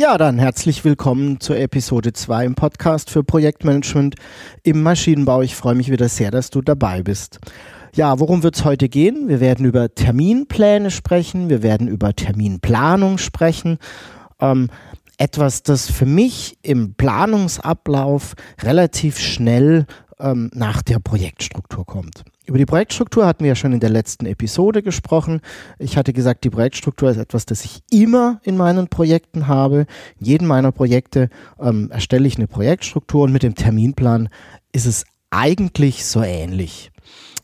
Ja, 0.00 0.16
dann 0.16 0.38
herzlich 0.38 0.84
willkommen 0.84 1.40
zur 1.40 1.56
Episode 1.56 2.12
2 2.12 2.44
im 2.44 2.54
Podcast 2.54 3.10
für 3.10 3.24
Projektmanagement 3.24 4.14
im 4.62 4.80
Maschinenbau. 4.80 5.42
Ich 5.42 5.56
freue 5.56 5.74
mich 5.74 5.90
wieder 5.90 6.08
sehr, 6.08 6.30
dass 6.30 6.50
du 6.50 6.62
dabei 6.62 7.02
bist. 7.02 7.40
Ja, 7.96 8.20
worum 8.20 8.44
wird 8.44 8.54
es 8.54 8.64
heute 8.64 8.88
gehen? 8.88 9.26
Wir 9.26 9.40
werden 9.40 9.66
über 9.66 9.92
Terminpläne 9.92 10.92
sprechen, 10.92 11.48
wir 11.48 11.64
werden 11.64 11.88
über 11.88 12.14
Terminplanung 12.14 13.18
sprechen. 13.18 13.78
Ähm, 14.38 14.68
etwas, 15.16 15.64
das 15.64 15.90
für 15.90 16.06
mich 16.06 16.58
im 16.62 16.94
Planungsablauf 16.94 18.34
relativ 18.62 19.18
schnell 19.18 19.86
ähm, 20.20 20.48
nach 20.54 20.80
der 20.80 21.00
Projektstruktur 21.00 21.84
kommt. 21.84 22.22
Über 22.48 22.56
die 22.56 22.64
Projektstruktur 22.64 23.26
hatten 23.26 23.44
wir 23.44 23.48
ja 23.48 23.54
schon 23.54 23.74
in 23.74 23.80
der 23.80 23.90
letzten 23.90 24.24
Episode 24.24 24.82
gesprochen. 24.82 25.42
Ich 25.78 25.98
hatte 25.98 26.14
gesagt, 26.14 26.44
die 26.44 26.50
Projektstruktur 26.50 27.10
ist 27.10 27.18
etwas, 27.18 27.44
das 27.44 27.62
ich 27.66 27.82
immer 27.90 28.40
in 28.42 28.56
meinen 28.56 28.88
Projekten 28.88 29.48
habe. 29.48 29.84
In 30.18 30.26
jedem 30.26 30.48
meiner 30.48 30.72
Projekte 30.72 31.28
ähm, 31.60 31.90
erstelle 31.90 32.26
ich 32.26 32.38
eine 32.38 32.46
Projektstruktur 32.46 33.24
und 33.24 33.32
mit 33.32 33.42
dem 33.42 33.54
Terminplan 33.54 34.30
ist 34.72 34.86
es 34.86 35.04
eigentlich 35.28 36.06
so 36.06 36.22
ähnlich. 36.22 36.90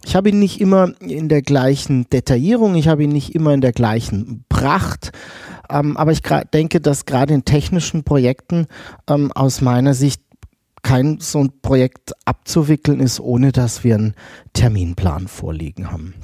Ich 0.06 0.16
habe 0.16 0.30
ihn 0.30 0.38
nicht 0.38 0.58
immer 0.58 0.92
in 1.00 1.28
der 1.28 1.42
gleichen 1.42 2.08
Detaillierung, 2.08 2.74
ich 2.74 2.88
habe 2.88 3.04
ihn 3.04 3.10
nicht 3.10 3.34
immer 3.34 3.52
in 3.52 3.60
der 3.60 3.72
gleichen 3.72 4.46
Pracht, 4.48 5.12
ähm, 5.70 5.98
aber 5.98 6.12
ich 6.12 6.22
denke, 6.52 6.80
dass 6.80 7.04
gerade 7.04 7.34
in 7.34 7.44
technischen 7.44 8.04
Projekten 8.04 8.68
ähm, 9.08 9.32
aus 9.32 9.60
meiner 9.60 9.92
Sicht 9.92 10.22
kein 10.84 11.18
so 11.18 11.40
ein 11.40 11.60
Projekt 11.62 12.12
abzuwickeln 12.24 13.00
ist, 13.00 13.18
ohne 13.18 13.50
dass 13.50 13.82
wir 13.82 13.96
einen 13.96 14.14
Terminplan 14.52 15.26
vorliegen 15.26 15.90
haben. 15.90 16.14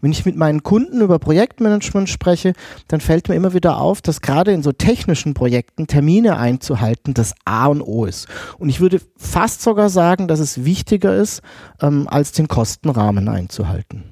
Wenn 0.00 0.12
ich 0.12 0.24
mit 0.24 0.36
meinen 0.36 0.62
Kunden 0.62 1.00
über 1.00 1.18
Projektmanagement 1.18 2.08
spreche, 2.08 2.52
dann 2.86 3.00
fällt 3.00 3.28
mir 3.28 3.34
immer 3.34 3.52
wieder 3.52 3.78
auf, 3.78 4.00
dass 4.00 4.20
gerade 4.20 4.52
in 4.52 4.62
so 4.62 4.72
technischen 4.72 5.34
Projekten 5.34 5.88
Termine 5.88 6.38
einzuhalten 6.38 7.14
das 7.14 7.34
A 7.44 7.66
und 7.66 7.82
O 7.82 8.04
ist. 8.04 8.28
Und 8.58 8.68
ich 8.68 8.80
würde 8.80 9.00
fast 9.16 9.60
sogar 9.60 9.90
sagen, 9.90 10.28
dass 10.28 10.38
es 10.38 10.64
wichtiger 10.64 11.16
ist, 11.16 11.42
ähm, 11.82 12.06
als 12.08 12.32
den 12.32 12.46
Kostenrahmen 12.46 13.28
einzuhalten. 13.28 14.04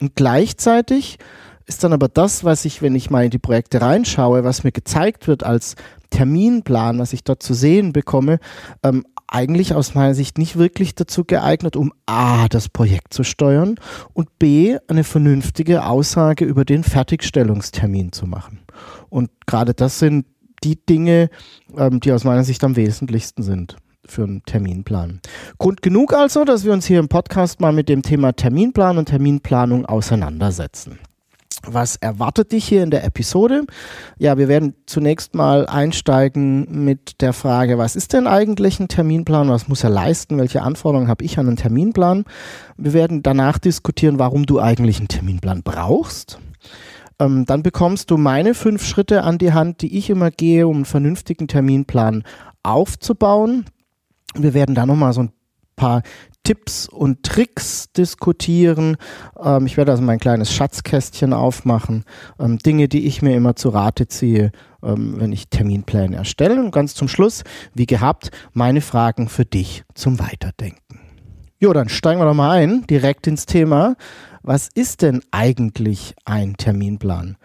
Und 0.00 0.16
gleichzeitig 0.16 1.18
ist 1.66 1.84
dann 1.84 1.92
aber 1.92 2.08
das, 2.08 2.42
was 2.42 2.64
ich, 2.64 2.82
wenn 2.82 2.96
ich 2.96 3.10
mal 3.10 3.24
in 3.24 3.30
die 3.30 3.38
Projekte 3.38 3.80
reinschaue, 3.80 4.42
was 4.42 4.64
mir 4.64 4.72
gezeigt 4.72 5.28
wird 5.28 5.44
als 5.44 5.76
Terminplan, 6.10 6.98
was 6.98 7.12
ich 7.12 7.22
dort 7.22 7.44
zu 7.44 7.54
sehen 7.54 7.92
bekomme, 7.92 8.40
ähm, 8.82 9.04
eigentlich 9.30 9.74
aus 9.74 9.94
meiner 9.94 10.14
Sicht 10.14 10.38
nicht 10.38 10.58
wirklich 10.58 10.94
dazu 10.94 11.24
geeignet, 11.24 11.76
um 11.76 11.92
A, 12.06 12.48
das 12.48 12.68
Projekt 12.68 13.14
zu 13.14 13.22
steuern 13.22 13.76
und 14.12 14.38
B, 14.38 14.78
eine 14.88 15.04
vernünftige 15.04 15.86
Aussage 15.86 16.44
über 16.44 16.64
den 16.64 16.82
Fertigstellungstermin 16.84 18.12
zu 18.12 18.26
machen. 18.26 18.60
Und 19.08 19.30
gerade 19.46 19.72
das 19.72 19.98
sind 19.98 20.26
die 20.64 20.84
Dinge, 20.84 21.30
ähm, 21.76 22.00
die 22.00 22.12
aus 22.12 22.24
meiner 22.24 22.44
Sicht 22.44 22.62
am 22.64 22.76
wesentlichsten 22.76 23.42
sind 23.42 23.76
für 24.04 24.24
einen 24.24 24.42
Terminplan. 24.44 25.20
Grund 25.58 25.82
genug 25.82 26.12
also, 26.12 26.44
dass 26.44 26.64
wir 26.64 26.72
uns 26.72 26.86
hier 26.86 26.98
im 26.98 27.08
Podcast 27.08 27.60
mal 27.60 27.72
mit 27.72 27.88
dem 27.88 28.02
Thema 28.02 28.32
Terminplan 28.32 28.98
und 28.98 29.06
Terminplanung 29.06 29.86
auseinandersetzen. 29.86 30.98
Was 31.62 31.96
erwartet 31.96 32.52
dich 32.52 32.64
hier 32.64 32.82
in 32.82 32.90
der 32.90 33.04
Episode? 33.04 33.64
Ja, 34.18 34.38
wir 34.38 34.48
werden 34.48 34.74
zunächst 34.86 35.34
mal 35.34 35.66
einsteigen 35.66 36.84
mit 36.84 37.20
der 37.20 37.32
Frage, 37.32 37.76
was 37.76 37.96
ist 37.96 38.12
denn 38.12 38.26
eigentlich 38.26 38.80
ein 38.80 38.88
Terminplan? 38.88 39.50
Was 39.50 39.68
muss 39.68 39.84
er 39.84 39.90
leisten? 39.90 40.38
Welche 40.38 40.62
Anforderungen 40.62 41.08
habe 41.08 41.24
ich 41.24 41.38
an 41.38 41.48
einen 41.48 41.56
Terminplan? 41.56 42.24
Wir 42.78 42.92
werden 42.94 43.22
danach 43.22 43.58
diskutieren, 43.58 44.18
warum 44.18 44.46
du 44.46 44.58
eigentlich 44.58 44.98
einen 44.98 45.08
Terminplan 45.08 45.62
brauchst. 45.62 46.38
Ähm, 47.18 47.44
dann 47.44 47.62
bekommst 47.62 48.10
du 48.10 48.16
meine 48.16 48.54
fünf 48.54 48.84
Schritte 48.84 49.22
an 49.22 49.36
die 49.36 49.52
Hand, 49.52 49.82
die 49.82 49.98
ich 49.98 50.08
immer 50.08 50.30
gehe, 50.30 50.66
um 50.66 50.76
einen 50.76 50.84
vernünftigen 50.86 51.46
Terminplan 51.46 52.24
aufzubauen. 52.62 53.66
Wir 54.34 54.54
werden 54.54 54.74
da 54.74 54.86
nochmal 54.86 55.12
so 55.12 55.24
ein 55.24 55.32
paar 55.76 56.02
Tipps 56.50 56.88
und 56.88 57.22
Tricks 57.22 57.92
diskutieren. 57.92 58.96
Ähm, 59.40 59.66
ich 59.66 59.76
werde 59.76 59.92
also 59.92 60.02
mein 60.02 60.18
kleines 60.18 60.52
Schatzkästchen 60.52 61.32
aufmachen. 61.32 62.02
Ähm, 62.40 62.58
Dinge, 62.58 62.88
die 62.88 63.06
ich 63.06 63.22
mir 63.22 63.36
immer 63.36 63.54
zu 63.54 63.68
Rate 63.68 64.08
ziehe, 64.08 64.50
ähm, 64.82 65.14
wenn 65.20 65.30
ich 65.30 65.48
Terminpläne 65.48 66.16
erstelle. 66.16 66.60
Und 66.60 66.72
ganz 66.72 66.96
zum 66.96 67.06
Schluss, 67.06 67.44
wie 67.72 67.86
gehabt, 67.86 68.32
meine 68.52 68.80
Fragen 68.80 69.28
für 69.28 69.44
dich 69.44 69.84
zum 69.94 70.18
Weiterdenken. 70.18 70.98
Jo, 71.60 71.72
dann 71.72 71.88
steigen 71.88 72.20
wir 72.20 72.24
doch 72.24 72.34
mal 72.34 72.50
ein, 72.50 72.84
direkt 72.90 73.28
ins 73.28 73.46
Thema. 73.46 73.94
Was 74.42 74.70
ist 74.74 75.02
denn 75.02 75.22
eigentlich 75.30 76.16
ein 76.24 76.56
Terminplan? 76.56 77.36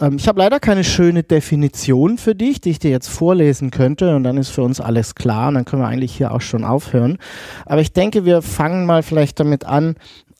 Ähm, 0.00 0.16
ich 0.16 0.28
habe 0.28 0.38
leider 0.38 0.60
keine 0.60 0.84
schöne 0.84 1.22
Definition 1.22 2.18
für 2.18 2.34
dich, 2.34 2.60
die 2.60 2.70
ich 2.70 2.78
dir 2.78 2.90
jetzt 2.90 3.08
vorlesen 3.08 3.70
könnte 3.70 4.14
und 4.16 4.24
dann 4.24 4.36
ist 4.36 4.50
für 4.50 4.62
uns 4.62 4.80
alles 4.80 5.14
klar 5.14 5.48
und 5.48 5.54
dann 5.54 5.64
können 5.64 5.82
wir 5.82 5.88
eigentlich 5.88 6.16
hier 6.16 6.32
auch 6.32 6.40
schon 6.40 6.64
aufhören. 6.64 7.18
Aber 7.66 7.80
ich 7.80 7.92
denke, 7.92 8.24
wir 8.24 8.42
fangen 8.42 8.86
mal 8.86 9.02
vielleicht 9.02 9.40
damit 9.40 9.64
an, 9.64 9.96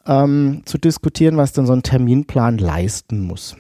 ähm, 0.07 0.63
zu 0.65 0.79
diskutieren, 0.79 1.37
was 1.37 1.53
denn 1.53 1.67
so 1.67 1.73
ein 1.73 1.83
Terminplan 1.83 2.59
leisten 2.59 3.21
muss. 3.21 3.57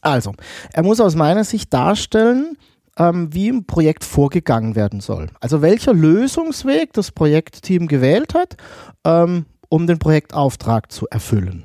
Also, 0.00 0.32
er 0.72 0.82
muss 0.82 1.00
aus 1.00 1.14
meiner 1.14 1.44
Sicht 1.44 1.72
darstellen, 1.72 2.56
ähm, 2.98 3.32
wie 3.32 3.48
im 3.48 3.66
Projekt 3.66 4.04
vorgegangen 4.04 4.74
werden 4.74 5.00
soll. 5.00 5.28
Also 5.40 5.62
welcher 5.62 5.92
Lösungsweg 5.92 6.92
das 6.92 7.12
Projektteam 7.12 7.88
gewählt 7.88 8.34
hat, 8.34 8.56
ähm, 9.04 9.46
um 9.68 9.86
den 9.86 9.98
Projektauftrag 9.98 10.90
zu 10.90 11.06
erfüllen. 11.08 11.64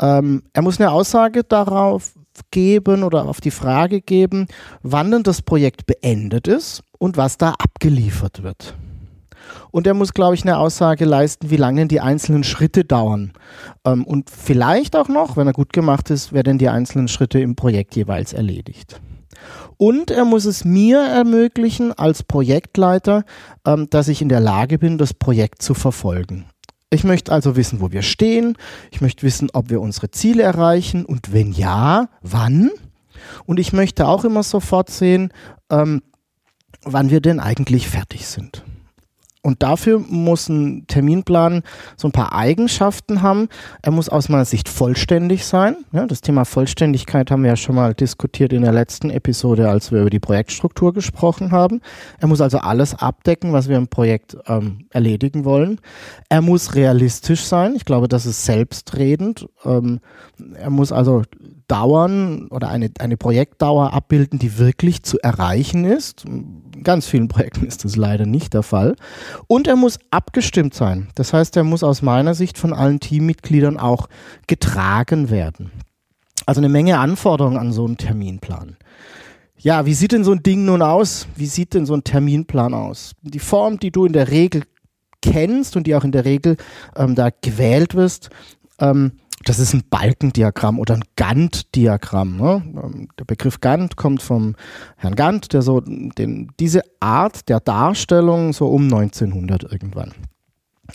Ähm, 0.00 0.42
er 0.52 0.62
muss 0.62 0.80
eine 0.80 0.90
Aussage 0.92 1.44
darauf 1.44 2.14
geben 2.50 3.02
oder 3.02 3.26
auf 3.26 3.40
die 3.40 3.50
Frage 3.50 4.00
geben, 4.00 4.46
wann 4.82 5.10
denn 5.10 5.22
das 5.22 5.42
Projekt 5.42 5.86
beendet 5.86 6.48
ist 6.48 6.82
und 6.98 7.16
was 7.16 7.38
da 7.38 7.50
abgeliefert 7.58 8.42
wird. 8.42 8.74
Und 9.70 9.86
er 9.86 9.94
muss, 9.94 10.14
glaube 10.14 10.34
ich, 10.34 10.42
eine 10.42 10.58
Aussage 10.58 11.04
leisten, 11.04 11.50
wie 11.50 11.56
lange 11.56 11.86
die 11.86 12.00
einzelnen 12.00 12.44
Schritte 12.44 12.84
dauern. 12.84 13.32
Ähm, 13.84 14.04
und 14.04 14.30
vielleicht 14.30 14.96
auch 14.96 15.08
noch, 15.08 15.36
wenn 15.36 15.46
er 15.46 15.52
gut 15.52 15.72
gemacht 15.72 16.10
ist, 16.10 16.32
wer 16.32 16.42
denn 16.42 16.58
die 16.58 16.68
einzelnen 16.68 17.08
Schritte 17.08 17.40
im 17.40 17.56
Projekt 17.56 17.96
jeweils 17.96 18.32
erledigt. 18.32 19.00
Und 19.76 20.10
er 20.10 20.24
muss 20.24 20.44
es 20.44 20.64
mir 20.64 20.98
ermöglichen 20.98 21.92
als 21.92 22.22
Projektleiter, 22.22 23.24
ähm, 23.64 23.88
dass 23.90 24.08
ich 24.08 24.20
in 24.20 24.28
der 24.28 24.40
Lage 24.40 24.78
bin, 24.78 24.98
das 24.98 25.14
Projekt 25.14 25.62
zu 25.62 25.74
verfolgen. 25.74 26.46
Ich 26.90 27.04
möchte 27.04 27.32
also 27.32 27.56
wissen, 27.56 27.80
wo 27.80 27.92
wir 27.92 28.02
stehen. 28.02 28.56
Ich 28.90 29.00
möchte 29.00 29.22
wissen, 29.22 29.50
ob 29.52 29.68
wir 29.68 29.80
unsere 29.80 30.10
Ziele 30.10 30.42
erreichen 30.42 31.04
und 31.04 31.32
wenn 31.32 31.52
ja, 31.52 32.08
wann. 32.22 32.70
Und 33.44 33.58
ich 33.58 33.72
möchte 33.72 34.06
auch 34.06 34.24
immer 34.24 34.42
sofort 34.42 34.88
sehen, 34.88 35.32
ähm, 35.70 36.02
wann 36.82 37.10
wir 37.10 37.20
denn 37.20 37.40
eigentlich 37.40 37.88
fertig 37.88 38.26
sind. 38.26 38.64
Und 39.48 39.62
dafür 39.62 39.98
muss 39.98 40.50
ein 40.50 40.86
Terminplan 40.88 41.62
so 41.96 42.06
ein 42.06 42.12
paar 42.12 42.34
Eigenschaften 42.34 43.22
haben. 43.22 43.48
Er 43.80 43.92
muss 43.92 44.10
aus 44.10 44.28
meiner 44.28 44.44
Sicht 44.44 44.68
vollständig 44.68 45.46
sein. 45.46 45.74
Ja, 45.90 46.04
das 46.04 46.20
Thema 46.20 46.44
Vollständigkeit 46.44 47.30
haben 47.30 47.44
wir 47.44 47.48
ja 47.52 47.56
schon 47.56 47.74
mal 47.74 47.94
diskutiert 47.94 48.52
in 48.52 48.60
der 48.60 48.74
letzten 48.74 49.08
Episode, 49.08 49.70
als 49.70 49.90
wir 49.90 50.02
über 50.02 50.10
die 50.10 50.20
Projektstruktur 50.20 50.92
gesprochen 50.92 51.50
haben. 51.50 51.80
Er 52.20 52.28
muss 52.28 52.42
also 52.42 52.58
alles 52.58 52.94
abdecken, 52.94 53.54
was 53.54 53.70
wir 53.70 53.78
im 53.78 53.88
Projekt 53.88 54.36
ähm, 54.48 54.84
erledigen 54.90 55.46
wollen. 55.46 55.80
Er 56.28 56.42
muss 56.42 56.74
realistisch 56.74 57.44
sein. 57.44 57.74
Ich 57.74 57.86
glaube, 57.86 58.06
das 58.06 58.26
ist 58.26 58.44
selbstredend. 58.44 59.48
Ähm, 59.64 60.00
er 60.56 60.68
muss 60.68 60.92
also 60.92 61.22
dauern 61.68 62.48
oder 62.48 62.68
eine, 62.68 62.90
eine 62.98 63.16
Projektdauer 63.16 63.92
abbilden, 63.92 64.38
die 64.38 64.58
wirklich 64.58 65.02
zu 65.02 65.18
erreichen 65.20 65.84
ist. 65.84 66.24
In 66.24 66.82
ganz 66.82 67.06
vielen 67.06 67.28
Projekten 67.28 67.66
ist 67.66 67.84
das 67.84 67.94
leider 67.94 68.26
nicht 68.26 68.54
der 68.54 68.62
Fall. 68.62 68.96
Und 69.46 69.68
er 69.68 69.76
muss 69.76 69.98
abgestimmt 70.10 70.74
sein. 70.74 71.08
Das 71.14 71.32
heißt, 71.32 71.56
er 71.56 71.64
muss 71.64 71.84
aus 71.84 72.02
meiner 72.02 72.34
Sicht 72.34 72.58
von 72.58 72.72
allen 72.72 73.00
Teammitgliedern 73.00 73.78
auch 73.78 74.08
getragen 74.46 75.30
werden. 75.30 75.70
Also 76.46 76.60
eine 76.60 76.68
Menge 76.68 76.98
Anforderungen 76.98 77.58
an 77.58 77.72
so 77.72 77.84
einen 77.84 77.98
Terminplan. 77.98 78.76
Ja, 79.58 79.86
wie 79.86 79.94
sieht 79.94 80.12
denn 80.12 80.24
so 80.24 80.32
ein 80.32 80.42
Ding 80.42 80.64
nun 80.64 80.82
aus? 80.82 81.26
Wie 81.36 81.46
sieht 81.46 81.74
denn 81.74 81.84
so 81.86 81.94
ein 81.94 82.04
Terminplan 82.04 82.74
aus? 82.74 83.12
Die 83.22 83.38
Form, 83.38 83.78
die 83.78 83.90
du 83.90 84.06
in 84.06 84.12
der 84.12 84.30
Regel 84.30 84.62
kennst 85.20 85.76
und 85.76 85.86
die 85.86 85.94
auch 85.94 86.04
in 86.04 86.12
der 86.12 86.24
Regel 86.24 86.56
ähm, 86.96 87.14
da 87.14 87.28
gewählt 87.30 87.94
wirst, 87.94 88.30
Ähm, 88.80 89.12
das 89.44 89.58
ist 89.58 89.72
ein 89.72 89.84
Balkendiagramm 89.88 90.78
oder 90.78 90.94
ein 90.94 91.04
Gantt-Diagramm. 91.16 92.36
Ne? 92.36 92.62
Ähm, 92.82 93.08
der 93.18 93.24
Begriff 93.24 93.60
Gantt 93.60 93.96
kommt 93.96 94.22
vom 94.22 94.56
Herrn 94.96 95.14
Gantt, 95.14 95.52
der 95.52 95.62
so 95.62 95.80
den, 95.80 96.50
diese 96.58 96.82
Art 97.00 97.48
der 97.48 97.60
Darstellung 97.60 98.52
so 98.52 98.68
um 98.68 98.84
1900 98.84 99.64
irgendwann 99.64 100.12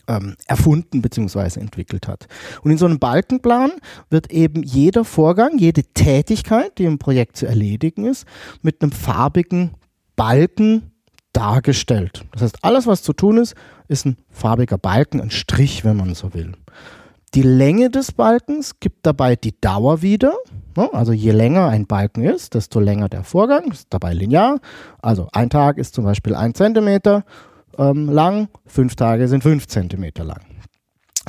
ähm, 0.07 0.35
erfunden 0.47 1.01
bzw. 1.01 1.59
entwickelt 1.59 2.07
hat. 2.07 2.27
Und 2.61 2.71
in 2.71 2.77
so 2.77 2.85
einem 2.85 2.99
Balkenplan 2.99 3.71
wird 4.09 4.31
eben 4.31 4.63
jeder 4.63 5.05
Vorgang, 5.05 5.57
jede 5.57 5.83
Tätigkeit, 5.83 6.77
die 6.77 6.85
im 6.85 6.99
Projekt 6.99 7.37
zu 7.37 7.45
erledigen 7.45 8.05
ist, 8.05 8.25
mit 8.61 8.81
einem 8.81 8.91
farbigen 8.91 9.71
Balken 10.15 10.91
dargestellt. 11.31 12.25
Das 12.31 12.43
heißt, 12.43 12.63
alles, 12.63 12.85
was 12.85 13.01
zu 13.01 13.13
tun 13.13 13.37
ist, 13.37 13.55
ist 13.87 14.05
ein 14.05 14.17
farbiger 14.29 14.77
Balken, 14.77 15.19
ein 15.21 15.31
Strich, 15.31 15.83
wenn 15.83 15.97
man 15.97 16.13
so 16.13 16.33
will. 16.33 16.53
Die 17.35 17.41
Länge 17.41 17.89
des 17.89 18.11
Balkens 18.11 18.79
gibt 18.79 19.05
dabei 19.05 19.35
die 19.35 19.59
Dauer 19.59 20.03
wieder. 20.03 20.33
Ne? 20.77 20.87
Also 20.93 21.13
je 21.13 21.31
länger 21.31 21.67
ein 21.67 21.87
Balken 21.87 22.23
ist, 22.23 22.53
desto 22.53 22.79
länger 22.79 23.09
der 23.09 23.23
Vorgang, 23.23 23.71
ist 23.71 23.87
dabei 23.89 24.13
linear. 24.13 24.59
Also 25.01 25.27
ein 25.31 25.49
Tag 25.49 25.79
ist 25.79 25.95
zum 25.95 26.03
Beispiel 26.03 26.35
ein 26.35 26.53
Zentimeter 26.53 27.23
ähm, 27.77 28.07
lang, 28.07 28.49
fünf 28.67 28.95
Tage 28.95 29.27
sind 29.27 29.41
fünf 29.41 29.67
Zentimeter 29.67 30.23
lang. 30.23 30.41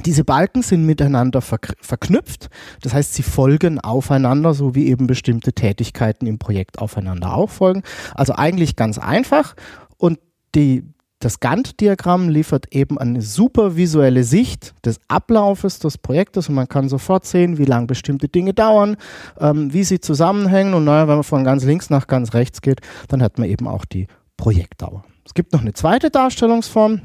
Diese 0.05 0.25
Balken 0.25 0.62
sind 0.62 0.85
miteinander 0.85 1.41
verknüpft, 1.41 2.51
das 2.83 2.93
heißt, 2.93 3.15
sie 3.15 3.23
folgen 3.23 3.79
aufeinander, 3.79 4.53
so 4.53 4.75
wie 4.75 4.89
eben 4.89 5.06
bestimmte 5.06 5.53
Tätigkeiten 5.53 6.27
im 6.27 6.39
Projekt 6.39 6.81
aufeinander 6.81 7.33
auch 7.35 7.49
folgen. 7.49 7.83
Also 8.15 8.35
eigentlich 8.35 8.75
ganz 8.75 8.99
einfach 8.99 9.55
und 9.97 10.19
die, 10.55 10.85
das 11.25 11.41
Gantt-Diagramm 11.41 12.29
liefert 12.29 12.75
eben 12.75 12.99
eine 12.99 13.23
super 13.23 13.76
visuelle 13.76 14.25
Sicht 14.25 14.75
des 14.85 15.00
Ablaufes 15.09 15.79
des 15.79 15.97
Projektes 15.97 16.50
und 16.50 16.55
man 16.55 16.69
kann 16.69 16.88
sofort 16.91 17.25
sehen, 17.25 17.56
wie 17.56 17.65
lange 17.65 17.87
bestimmte 17.87 18.29
Dinge 18.29 18.53
dauern, 18.53 18.97
ähm, 19.41 19.73
wie 19.73 19.85
sie 19.85 20.00
zusammenhängen 20.00 20.75
und 20.75 20.85
naja, 20.85 21.09
wenn 21.09 21.17
man 21.17 21.25
von 21.25 21.44
ganz 21.44 21.65
links 21.65 21.88
nach 21.88 22.06
ganz 22.06 22.35
rechts 22.35 22.61
geht, 22.61 22.81
dann 23.09 23.23
hat 23.23 23.38
man 23.38 23.49
eben 23.49 23.67
auch 23.67 23.87
die 23.87 24.06
Projektdauer. 24.37 25.05
Es 25.25 25.32
gibt 25.32 25.55
noch 25.55 25.62
eine 25.62 25.73
zweite 25.73 26.11
Darstellungsform, 26.11 27.00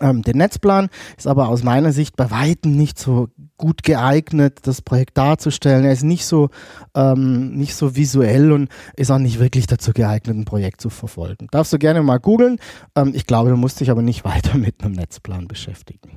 ähm, 0.00 0.22
der 0.22 0.34
Netzplan 0.34 0.88
ist 1.16 1.26
aber 1.26 1.48
aus 1.48 1.62
meiner 1.62 1.92
Sicht 1.92 2.16
bei 2.16 2.30
weitem 2.30 2.76
nicht 2.76 2.98
so 2.98 3.28
gut 3.56 3.82
geeignet, 3.82 4.60
das 4.62 4.82
Projekt 4.82 5.18
darzustellen. 5.18 5.84
Er 5.84 5.92
ist 5.92 6.02
nicht 6.02 6.24
so, 6.24 6.48
ähm, 6.94 7.52
nicht 7.54 7.74
so 7.74 7.96
visuell 7.96 8.52
und 8.52 8.70
ist 8.96 9.10
auch 9.10 9.18
nicht 9.18 9.38
wirklich 9.38 9.66
dazu 9.66 9.92
geeignet, 9.92 10.36
ein 10.36 10.44
Projekt 10.44 10.80
zu 10.80 10.90
verfolgen. 10.90 11.48
Darfst 11.50 11.72
du 11.72 11.78
gerne 11.78 12.02
mal 12.02 12.18
googeln. 12.18 12.58
Ähm, 12.96 13.12
ich 13.14 13.26
glaube, 13.26 13.50
du 13.50 13.56
musst 13.56 13.80
dich 13.80 13.90
aber 13.90 14.02
nicht 14.02 14.24
weiter 14.24 14.56
mit 14.56 14.82
einem 14.82 14.94
Netzplan 14.94 15.48
beschäftigen. 15.48 16.10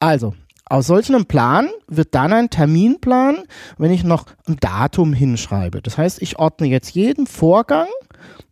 Also, 0.00 0.34
aus 0.70 0.86
solch 0.86 1.08
einem 1.08 1.24
Plan 1.24 1.68
wird 1.86 2.14
dann 2.14 2.32
ein 2.32 2.50
Terminplan, 2.50 3.38
wenn 3.78 3.90
ich 3.90 4.04
noch 4.04 4.26
ein 4.46 4.56
Datum 4.60 5.14
hinschreibe. 5.14 5.80
Das 5.80 5.96
heißt, 5.96 6.20
ich 6.20 6.38
ordne 6.38 6.66
jetzt 6.66 6.90
jeden 6.90 7.26
Vorgang 7.26 7.88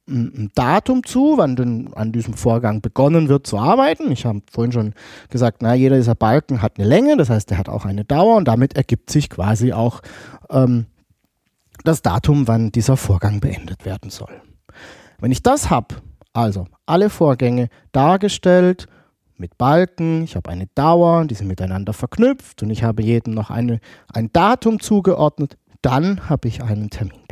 ein 0.08 0.50
Datum 0.54 1.04
zu, 1.04 1.34
wann 1.36 1.56
denn 1.56 1.92
an 1.94 2.12
diesem 2.12 2.34
Vorgang 2.34 2.80
begonnen 2.80 3.28
wird 3.28 3.46
zu 3.46 3.58
arbeiten. 3.58 4.12
Ich 4.12 4.24
habe 4.24 4.40
vorhin 4.50 4.72
schon 4.72 4.94
gesagt, 5.30 5.62
na, 5.62 5.74
jeder 5.74 5.96
dieser 5.96 6.14
Balken 6.14 6.62
hat 6.62 6.78
eine 6.78 6.86
Länge, 6.86 7.16
das 7.16 7.28
heißt, 7.28 7.50
der 7.50 7.58
hat 7.58 7.68
auch 7.68 7.84
eine 7.84 8.04
Dauer 8.04 8.36
und 8.36 8.46
damit 8.46 8.76
ergibt 8.76 9.10
sich 9.10 9.28
quasi 9.28 9.72
auch 9.72 10.00
ähm, 10.48 10.86
das 11.82 12.02
Datum, 12.02 12.46
wann 12.46 12.70
dieser 12.70 12.96
Vorgang 12.96 13.40
beendet 13.40 13.84
werden 13.84 14.10
soll. 14.10 14.40
Wenn 15.18 15.32
ich 15.32 15.42
das 15.42 15.70
habe, 15.70 15.96
also 16.32 16.66
alle 16.84 17.10
Vorgänge 17.10 17.68
dargestellt 17.92 18.86
mit 19.36 19.58
Balken, 19.58 20.22
ich 20.22 20.36
habe 20.36 20.50
eine 20.50 20.68
Dauer, 20.74 21.24
die 21.24 21.34
sind 21.34 21.48
miteinander 21.48 21.92
verknüpft 21.92 22.62
und 22.62 22.70
ich 22.70 22.84
habe 22.84 23.02
jedem 23.02 23.34
noch 23.34 23.50
eine, 23.50 23.80
ein 24.12 24.30
Datum 24.32 24.78
zugeordnet, 24.80 25.58
dann 25.82 26.28
habe 26.28 26.48
ich 26.48 26.62
einen 26.62 26.90
Termin. 26.90 27.26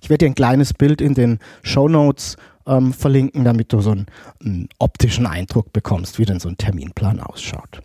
Ich 0.00 0.10
werde 0.10 0.24
dir 0.24 0.30
ein 0.30 0.34
kleines 0.34 0.74
Bild 0.74 1.00
in 1.00 1.14
den 1.14 1.38
Show 1.62 1.88
Notes 1.88 2.36
ähm, 2.66 2.92
verlinken, 2.92 3.44
damit 3.44 3.72
du 3.72 3.80
so 3.80 3.92
einen, 3.92 4.06
einen 4.44 4.68
optischen 4.78 5.26
Eindruck 5.26 5.72
bekommst, 5.72 6.18
wie 6.18 6.24
denn 6.24 6.40
so 6.40 6.48
ein 6.48 6.58
Terminplan 6.58 7.20
ausschaut. 7.20 7.82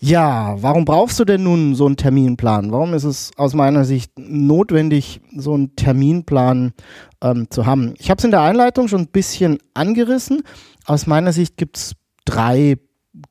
Ja, 0.00 0.56
warum 0.62 0.84
brauchst 0.84 1.18
du 1.18 1.24
denn 1.24 1.42
nun 1.42 1.74
so 1.74 1.86
einen 1.86 1.96
Terminplan? 1.96 2.70
Warum 2.70 2.94
ist 2.94 3.02
es 3.02 3.32
aus 3.36 3.54
meiner 3.54 3.84
Sicht 3.84 4.12
notwendig, 4.16 5.20
so 5.36 5.54
einen 5.54 5.74
Terminplan 5.74 6.72
ähm, 7.20 7.50
zu 7.50 7.66
haben? 7.66 7.94
Ich 7.98 8.08
habe 8.08 8.18
es 8.18 8.24
in 8.24 8.30
der 8.30 8.42
Einleitung 8.42 8.86
schon 8.86 9.02
ein 9.02 9.08
bisschen 9.08 9.58
angerissen. 9.74 10.42
Aus 10.86 11.08
meiner 11.08 11.32
Sicht 11.32 11.56
gibt 11.56 11.78
es 11.78 11.92
drei 12.24 12.76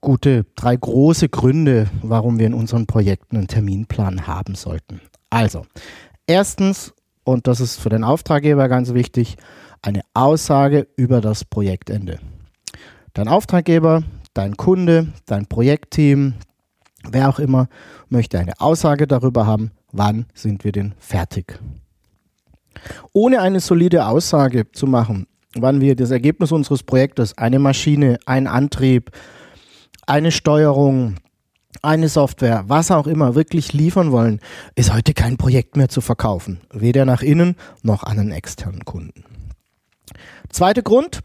gute, 0.01 0.45
drei 0.55 0.75
große 0.75 1.29
Gründe, 1.29 1.87
warum 2.01 2.37
wir 2.37 2.47
in 2.47 2.53
unseren 2.53 2.85
Projekten 2.85 3.37
einen 3.37 3.47
Terminplan 3.47 4.27
haben 4.27 4.55
sollten. 4.55 4.99
Also, 5.29 5.65
erstens 6.25 6.93
und 7.27 7.45
das 7.45 7.59
ist 7.59 7.75
für 7.75 7.89
den 7.89 8.05
Auftraggeber 8.05 8.69
ganz 8.69 8.93
wichtig, 8.93 9.35
eine 9.81 10.01
Aussage 10.13 10.87
über 10.95 11.19
das 11.19 11.43
Projektende. 11.43 12.19
Dein 13.13 13.27
Auftraggeber, 13.27 14.03
dein 14.33 14.55
Kunde, 14.55 15.09
dein 15.25 15.45
Projektteam, 15.45 16.35
wer 17.11 17.27
auch 17.27 17.39
immer, 17.39 17.67
möchte 18.07 18.39
eine 18.39 18.53
Aussage 18.61 19.07
darüber 19.07 19.45
haben, 19.45 19.71
wann 19.91 20.27
sind 20.33 20.63
wir 20.63 20.71
denn 20.71 20.93
fertig. 20.99 21.59
Ohne 23.11 23.41
eine 23.41 23.59
solide 23.59 24.05
Aussage 24.05 24.71
zu 24.71 24.87
machen, 24.87 25.27
wann 25.53 25.81
wir 25.81 25.97
das 25.97 26.11
Ergebnis 26.11 26.53
unseres 26.53 26.83
Projektes, 26.83 27.37
eine 27.37 27.59
Maschine, 27.59 28.19
ein 28.25 28.47
Antrieb, 28.47 29.11
eine 30.05 30.31
Steuerung, 30.31 31.15
eine 31.81 32.09
Software, 32.09 32.65
was 32.67 32.91
auch 32.91 33.07
immer, 33.07 33.35
wirklich 33.35 33.73
liefern 33.73 34.11
wollen, 34.11 34.39
ist 34.75 34.93
heute 34.93 35.13
kein 35.13 35.37
Projekt 35.37 35.77
mehr 35.77 35.89
zu 35.89 36.01
verkaufen. 36.01 36.61
Weder 36.71 37.05
nach 37.05 37.21
innen 37.21 37.55
noch 37.83 38.03
an 38.03 38.19
einen 38.19 38.31
externen 38.31 38.85
Kunden. 38.85 39.23
Zweiter 40.49 40.81
Grund, 40.81 41.21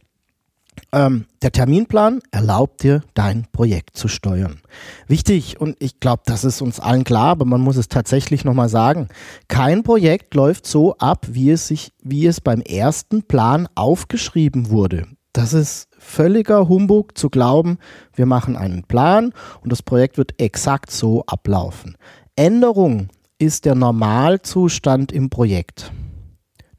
ähm, 0.93 1.27
der 1.43 1.53
Terminplan 1.53 2.21
erlaubt 2.31 2.83
dir, 2.83 3.03
dein 3.15 3.47
Projekt 3.53 3.97
zu 3.97 4.09
steuern. 4.09 4.61
Wichtig, 5.07 5.61
und 5.61 5.77
ich 5.81 6.01
glaube, 6.01 6.23
das 6.27 6.45
ist 6.45 6.61
uns 6.61 6.81
allen 6.81 7.05
klar, 7.05 7.29
aber 7.29 7.45
man 7.45 7.61
muss 7.61 7.77
es 7.77 7.89
tatsächlich 7.89 8.45
nochmal 8.45 8.69
sagen. 8.69 9.09
Kein 9.49 9.83
Projekt 9.83 10.35
läuft 10.35 10.67
so 10.67 10.97
ab, 10.99 11.27
wie 11.31 11.51
es 11.51 11.67
sich, 11.67 11.93
wie 12.03 12.27
es 12.27 12.41
beim 12.41 12.61
ersten 12.61 13.23
Plan 13.23 13.69
aufgeschrieben 13.75 14.71
wurde. 14.71 15.07
Das 15.33 15.53
ist 15.53 15.89
völliger 16.03 16.69
Humbug 16.69 17.17
zu 17.17 17.31
glauben, 17.31 17.79
wir 18.15 18.27
machen 18.27 18.57
einen 18.57 18.83
Plan 18.83 19.33
und 19.63 19.73
das 19.73 19.83
Projekt 19.83 20.19
wird 20.19 20.41
exakt 20.41 20.91
so 20.91 21.25
ablaufen. 21.27 21.97
Änderung 22.37 23.09
ist 23.39 23.65
der 23.65 23.75
Normalzustand 23.75 25.13
im 25.13 25.31
Projekt. 25.31 25.93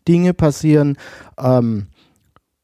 Dinge 0.08 0.34
passieren, 0.34 0.98
ähm, 1.38 1.88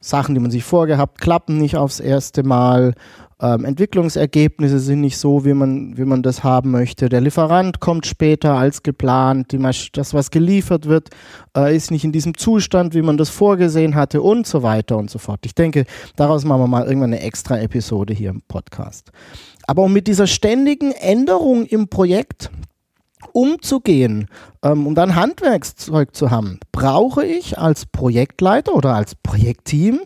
Sachen, 0.01 0.35
die 0.35 0.41
man 0.41 0.51
sich 0.51 0.63
vorgehabt, 0.63 1.19
klappen 1.19 1.57
nicht 1.57 1.75
aufs 1.75 1.99
erste 1.99 2.43
Mal 2.43 2.93
ähm, 3.41 3.63
Entwicklungsergebnisse 3.63 4.79
sind 4.79 5.01
nicht 5.01 5.17
so, 5.17 5.45
wie 5.45 5.53
man, 5.53 5.97
wie 5.97 6.03
man 6.03 6.23
das 6.23 6.43
haben 6.43 6.71
möchte. 6.71 7.07
Der 7.07 7.21
Lieferant 7.21 7.79
kommt 7.79 8.05
später 8.05 8.53
als 8.55 8.83
geplant. 8.83 9.51
Die 9.51 9.59
das, 9.93 10.13
was 10.13 10.29
geliefert 10.29 10.87
wird, 10.87 11.09
äh, 11.55 11.75
ist 11.75 11.89
nicht 11.89 12.03
in 12.03 12.11
diesem 12.11 12.35
Zustand, 12.35 12.93
wie 12.93 13.01
man 13.01 13.17
das 13.17 13.29
vorgesehen 13.29 13.95
hatte 13.95 14.21
und 14.21 14.45
so 14.45 14.61
weiter 14.61 14.97
und 14.97 15.09
so 15.09 15.19
fort. 15.19 15.39
Ich 15.45 15.55
denke, 15.55 15.85
daraus 16.17 16.43
machen 16.43 16.61
wir 16.61 16.67
mal 16.67 16.85
irgendwann 16.85 17.13
eine 17.13 17.21
extra 17.21 17.59
Episode 17.59 18.13
hier 18.13 18.31
im 18.31 18.41
Podcast. 18.47 19.11
Aber 19.67 19.83
um 19.83 19.93
mit 19.93 20.07
dieser 20.07 20.27
ständigen 20.27 20.91
Änderung 20.91 21.65
im 21.65 21.87
Projekt 21.87 22.51
umzugehen, 23.31 24.27
ähm, 24.63 24.85
um 24.85 24.95
dann 24.95 25.15
Handwerkszeug 25.15 26.13
zu 26.13 26.29
haben, 26.29 26.59
brauche 26.71 27.25
ich 27.25 27.57
als 27.57 27.85
Projektleiter 27.85 28.75
oder 28.75 28.95
als 28.95 29.15
Projektteam 29.15 30.01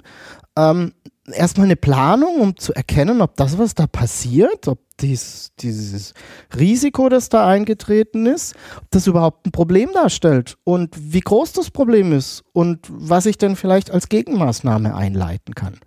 ähm, 0.58 0.94
erstmal 1.32 1.66
eine 1.66 1.76
Planung, 1.76 2.40
um 2.40 2.58
zu 2.58 2.74
erkennen, 2.74 3.22
ob 3.22 3.36
das, 3.36 3.58
was 3.58 3.76
da 3.76 3.88
passiert, 3.88 4.68
ob 4.68 4.80
dies, 5.00 5.52
dieses 5.60 6.14
Risiko, 6.58 7.10
das 7.10 7.30
da 7.30 7.48
eingetreten 7.48 8.26
ist, 8.26 8.56
ob 8.78 8.92
das 8.92 9.08
überhaupt 9.08 9.48
ein 9.48 9.52
Problem 9.52 9.92
darstellt 9.94 10.58
und 10.64 10.96
wie 10.98 11.22
groß 11.22 11.54
das 11.54 11.72
Problem 11.72 12.12
ist 12.12 12.44
und 12.54 12.88
was 12.90 13.26
ich 13.26 13.38
denn 13.38 13.56
vielleicht 13.56 13.92
als 13.92 14.10
Gegenmaßnahme 14.10 14.96
einleiten 14.96 15.56
kann. 15.56 15.80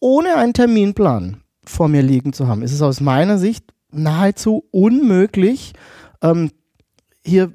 Ohne 0.00 0.36
einen 0.36 0.54
Terminplan 0.54 1.42
vor 1.64 1.88
mir 1.88 2.02
liegen 2.02 2.32
zu 2.32 2.48
haben, 2.48 2.62
ist 2.62 2.72
es 2.72 2.82
aus 2.82 3.00
meiner 3.00 3.38
Sicht 3.38 3.72
nahezu 3.90 4.64
unmöglich, 4.70 5.72
ähm, 6.22 6.50
hier 7.24 7.52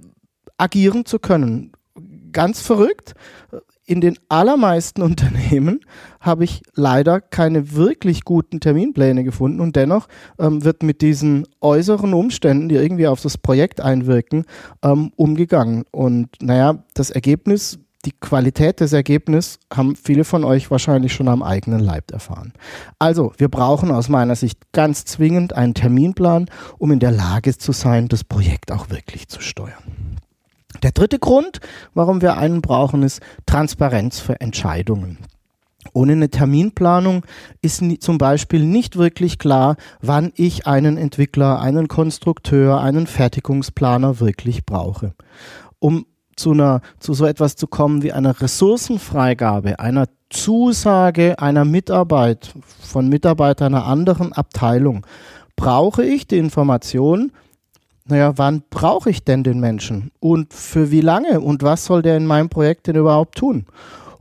agieren 0.57 1.05
zu 1.05 1.19
können. 1.19 1.71
Ganz 2.31 2.61
verrückt 2.61 3.15
in 3.87 4.01
den 4.01 4.19
allermeisten 4.29 5.01
Unternehmen 5.01 5.79
habe 6.19 6.43
ich 6.43 6.61
leider 6.75 7.21
keine 7.21 7.73
wirklich 7.73 8.23
guten 8.23 8.59
Terminpläne 8.59 9.23
gefunden 9.23 9.61
und 9.61 9.75
dennoch 9.75 10.07
ähm, 10.37 10.63
wird 10.63 10.83
mit 10.83 11.01
diesen 11.01 11.47
äußeren 11.61 12.13
Umständen, 12.13 12.69
die 12.69 12.75
irgendwie 12.75 13.07
auf 13.07 13.21
das 13.21 13.37
Projekt 13.37 13.81
einwirken, 13.81 14.45
ähm, 14.83 15.11
umgegangen. 15.15 15.85
Und 15.91 16.29
naja, 16.41 16.83
das 16.93 17.09
Ergebnis, 17.09 17.79
die 18.05 18.11
Qualität 18.11 18.79
des 18.81 18.93
Ergebnisses 18.93 19.59
haben 19.73 19.95
viele 19.95 20.23
von 20.23 20.43
euch 20.43 20.69
wahrscheinlich 20.69 21.13
schon 21.13 21.27
am 21.27 21.41
eigenen 21.41 21.79
Leib 21.79 22.11
erfahren. 22.11 22.53
Also, 22.99 23.33
wir 23.37 23.49
brauchen 23.49 23.91
aus 23.91 24.09
meiner 24.09 24.35
Sicht 24.35 24.71
ganz 24.71 25.05
zwingend 25.05 25.53
einen 25.53 25.73
Terminplan, 25.73 26.49
um 26.77 26.91
in 26.91 26.99
der 26.99 27.11
Lage 27.11 27.57
zu 27.57 27.71
sein, 27.71 28.07
das 28.07 28.23
Projekt 28.23 28.71
auch 28.71 28.89
wirklich 28.89 29.27
zu 29.29 29.41
steuern. 29.41 29.83
Der 30.83 30.91
dritte 30.91 31.19
Grund, 31.19 31.59
warum 31.93 32.21
wir 32.21 32.37
einen 32.37 32.61
brauchen, 32.61 33.03
ist 33.03 33.21
Transparenz 33.45 34.19
für 34.19 34.39
Entscheidungen. 34.39 35.17
Ohne 35.93 36.13
eine 36.13 36.29
Terminplanung 36.29 37.25
ist 37.61 37.83
zum 38.01 38.17
Beispiel 38.17 38.63
nicht 38.63 38.97
wirklich 38.97 39.39
klar, 39.39 39.77
wann 40.01 40.31
ich 40.35 40.67
einen 40.67 40.97
Entwickler, 40.97 41.59
einen 41.59 41.87
Konstrukteur, 41.87 42.81
einen 42.81 43.07
Fertigungsplaner 43.07 44.19
wirklich 44.19 44.65
brauche. 44.65 45.13
Um 45.79 46.05
zu, 46.35 46.51
einer, 46.51 46.81
zu 46.99 47.13
so 47.13 47.25
etwas 47.25 47.55
zu 47.55 47.67
kommen 47.67 48.03
wie 48.03 48.13
einer 48.13 48.39
Ressourcenfreigabe, 48.41 49.79
einer 49.79 50.07
Zusage 50.29 51.39
einer 51.39 51.65
Mitarbeit 51.65 52.53
von 52.81 53.07
Mitarbeitern 53.07 53.73
einer 53.73 53.85
anderen 53.85 54.33
Abteilung, 54.33 55.05
brauche 55.55 56.03
ich 56.03 56.27
die 56.27 56.37
Information, 56.37 57.31
naja, 58.09 58.37
wann 58.37 58.63
brauche 58.69 59.09
ich 59.09 59.23
denn 59.23 59.43
den 59.43 59.59
Menschen 59.59 60.11
und 60.19 60.53
für 60.53 60.91
wie 60.91 61.01
lange 61.01 61.39
und 61.39 61.63
was 61.63 61.85
soll 61.85 62.01
der 62.01 62.17
in 62.17 62.25
meinem 62.25 62.49
Projekt 62.49 62.87
denn 62.87 62.95
überhaupt 62.95 63.35
tun? 63.35 63.65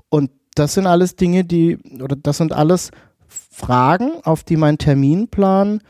Und 0.08 0.30
das 0.54 0.74
sind 0.74 0.86
alles 0.86 1.16
Dinge, 1.16 1.44
die, 1.44 1.78
oder 2.00 2.16
das 2.16 2.38
sind 2.38 2.52
alles 2.52 2.90
Fragen, 3.28 4.12
auf 4.24 4.44
die 4.44 4.56
mein 4.56 4.78
Terminplan 4.78 5.80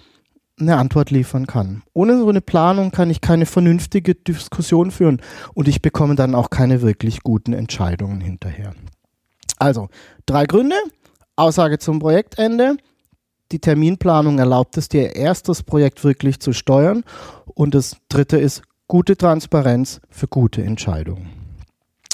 eine 0.58 0.76
Antwort 0.76 1.10
liefern 1.10 1.46
kann. 1.46 1.82
Ohne 1.92 2.18
so 2.18 2.28
eine 2.28 2.40
Planung 2.40 2.90
kann 2.90 3.10
ich 3.10 3.20
keine 3.20 3.46
vernünftige 3.46 4.14
Diskussion 4.14 4.90
führen 4.90 5.20
und 5.54 5.68
ich 5.68 5.82
bekomme 5.82 6.14
dann 6.14 6.34
auch 6.34 6.50
keine 6.50 6.82
wirklich 6.82 7.22
guten 7.22 7.52
Entscheidungen 7.52 8.20
hinterher. 8.20 8.72
Also, 9.58 9.88
drei 10.24 10.46
Gründe. 10.46 10.76
Aussage 11.36 11.78
zum 11.78 11.98
Projektende. 11.98 12.76
Die 13.52 13.60
Terminplanung 13.60 14.38
erlaubt 14.38 14.76
es 14.76 14.88
dir 14.88 15.14
erst 15.14 15.48
das 15.48 15.62
Projekt 15.62 16.02
wirklich 16.02 16.40
zu 16.40 16.52
steuern 16.52 17.04
und 17.46 17.74
das 17.74 17.96
dritte 18.08 18.38
ist 18.38 18.62
gute 18.88 19.16
Transparenz 19.16 20.00
für 20.10 20.26
gute 20.26 20.62
Entscheidungen. 20.62 21.46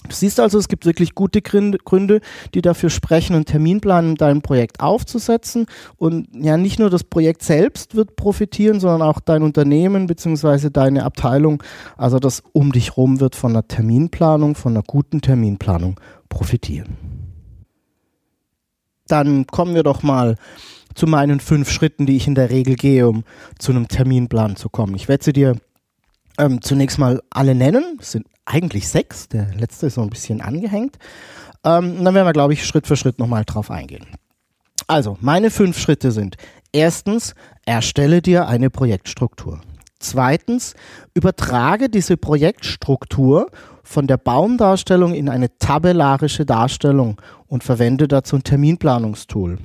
Du 0.08 0.14
siehst 0.14 0.40
also, 0.40 0.58
es 0.58 0.68
gibt 0.68 0.84
wirklich 0.84 1.14
gute 1.14 1.42
Gründe, 1.42 2.20
die 2.54 2.60
dafür 2.60 2.90
sprechen, 2.90 3.34
einen 3.36 3.44
Terminplan 3.44 4.10
in 4.10 4.14
deinem 4.16 4.42
Projekt 4.42 4.80
aufzusetzen. 4.80 5.66
Und 5.96 6.28
ja, 6.34 6.56
nicht 6.56 6.80
nur 6.80 6.90
das 6.90 7.04
Projekt 7.04 7.42
selbst 7.42 7.94
wird 7.94 8.16
profitieren, 8.16 8.80
sondern 8.80 9.02
auch 9.02 9.20
dein 9.20 9.42
Unternehmen 9.42 10.08
bzw. 10.08 10.70
deine 10.70 11.04
Abteilung, 11.04 11.62
also 11.96 12.18
das 12.18 12.42
um 12.52 12.72
dich 12.72 12.96
rum 12.96 13.20
wird 13.20 13.36
von 13.36 13.52
einer 13.52 13.66
Terminplanung, 13.66 14.56
von 14.56 14.72
einer 14.72 14.82
guten 14.82 15.20
Terminplanung 15.20 16.00
profitieren. 16.28 16.96
Dann 19.06 19.46
kommen 19.46 19.74
wir 19.74 19.82
doch 19.82 20.02
mal 20.02 20.36
zu 20.94 21.06
meinen 21.06 21.40
fünf 21.40 21.70
Schritten, 21.70 22.06
die 22.06 22.16
ich 22.16 22.26
in 22.26 22.34
der 22.34 22.50
Regel 22.50 22.76
gehe, 22.76 23.08
um 23.08 23.25
zu 23.58 23.72
einem 23.72 23.88
Terminplan 23.88 24.56
zu 24.56 24.68
kommen. 24.68 24.94
Ich 24.94 25.08
werde 25.08 25.25
sie 25.25 25.32
dir 25.32 25.56
ähm, 26.38 26.62
zunächst 26.62 26.99
mal 26.99 27.22
alle 27.30 27.54
nennen. 27.54 27.99
Es 28.00 28.12
sind 28.12 28.26
eigentlich 28.44 28.88
sechs. 28.88 29.28
Der 29.28 29.54
letzte 29.54 29.87
ist 29.87 29.94
so 29.94 30.02
ein 30.02 30.11
bisschen 30.11 30.40
angehängt. 30.40 30.99
Ähm, 31.64 32.02
dann 32.04 32.14
werden 32.14 32.26
wir, 32.26 32.32
glaube 32.32 32.52
ich, 32.52 32.66
Schritt 32.66 32.87
für 32.87 32.96
Schritt 32.96 33.18
nochmal 33.18 33.44
drauf 33.44 33.70
eingehen. 33.70 34.06
Also, 34.88 35.16
meine 35.20 35.50
fünf 35.50 35.78
Schritte 35.78 36.11
sind 36.11 36.37
erstens, 36.72 37.34
erstelle 37.64 38.20
dir 38.20 38.49
eine 38.49 38.68
Projektstruktur. 38.68 39.61
Zweitens, 40.00 40.75
übertrage 41.14 41.88
diese 41.88 42.16
Projektstruktur 42.16 43.46
von 43.84 44.08
der 44.08 44.16
Baumdarstellung 44.16 45.14
in 45.14 45.28
eine 45.28 45.56
tabellarische 45.58 46.44
Darstellung 46.44 47.20
und 47.46 47.62
verwende 47.62 48.08
dazu 48.08 48.37
ein 48.37 48.42
Terminplanungstool. 48.42 49.58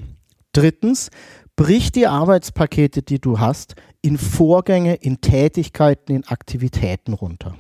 Drittens, 0.58 1.12
brich 1.56 1.92
die 1.92 2.08
Arbeitspakete, 2.08 3.04
die 3.04 3.22
du 3.22 3.40
hast, 3.40 3.76
in 4.02 4.18
Vorgänge, 4.18 4.96
in 4.96 5.22
Tätigkeiten, 5.22 6.16
in 6.16 6.26
Aktivitäten 6.26 7.14
runter. 7.14 7.56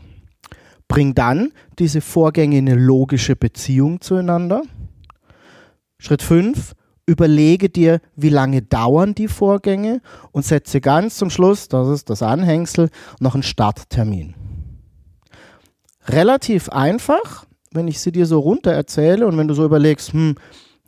Bring 0.88 1.14
dann 1.14 1.52
diese 1.78 2.02
Vorgänge 2.02 2.58
in 2.58 2.68
eine 2.68 2.80
logische 2.80 3.36
Beziehung 3.36 4.02
zueinander. 4.02 4.64
Schritt 6.00 6.24
5. 6.24 6.74
Überlege 7.06 7.70
dir, 7.70 8.02
wie 8.16 8.30
lange 8.30 8.64
dauern 8.64 9.14
die 9.14 9.28
Vorgänge 9.28 10.02
und 10.32 10.44
setze 10.44 10.82
ganz 10.82 11.18
zum 11.18 11.30
Schluss, 11.30 11.68
das 11.68 11.90
ist 11.90 12.10
das 12.10 12.24
Anhängsel, 12.24 12.90
noch 13.20 13.36
einen 13.36 13.44
Starttermin. 13.44 14.34
Relativ 16.08 16.70
einfach, 16.70 17.46
wenn 17.72 17.88
ich 17.88 18.00
sie 18.00 18.12
dir 18.12 18.26
so 18.26 18.40
runter 18.40 18.72
erzähle 18.72 19.28
und 19.28 19.38
wenn 19.38 19.48
du 19.48 19.54
so 19.54 19.64
überlegst, 19.64 20.14
hm, 20.14 20.34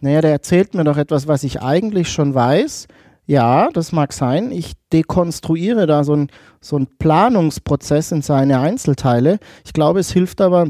naja, 0.02 0.22
der 0.22 0.32
erzählt 0.32 0.74
mir 0.74 0.84
doch 0.84 0.98
etwas, 0.98 1.28
was 1.28 1.44
ich 1.44 1.62
eigentlich 1.62 2.10
schon 2.10 2.34
weiß. 2.34 2.88
Ja, 3.26 3.70
das 3.74 3.92
mag 3.92 4.14
sein. 4.14 4.52
Ich 4.52 4.74
dekonstruiere 4.92 5.86
da 5.86 6.04
so 6.04 6.14
einen 6.14 6.30
so 6.62 6.80
Planungsprozess 6.98 8.12
in 8.12 8.22
seine 8.22 8.60
Einzelteile. 8.60 9.40
Ich 9.64 9.74
glaube, 9.74 10.00
es 10.00 10.12
hilft 10.12 10.42
aber 10.42 10.70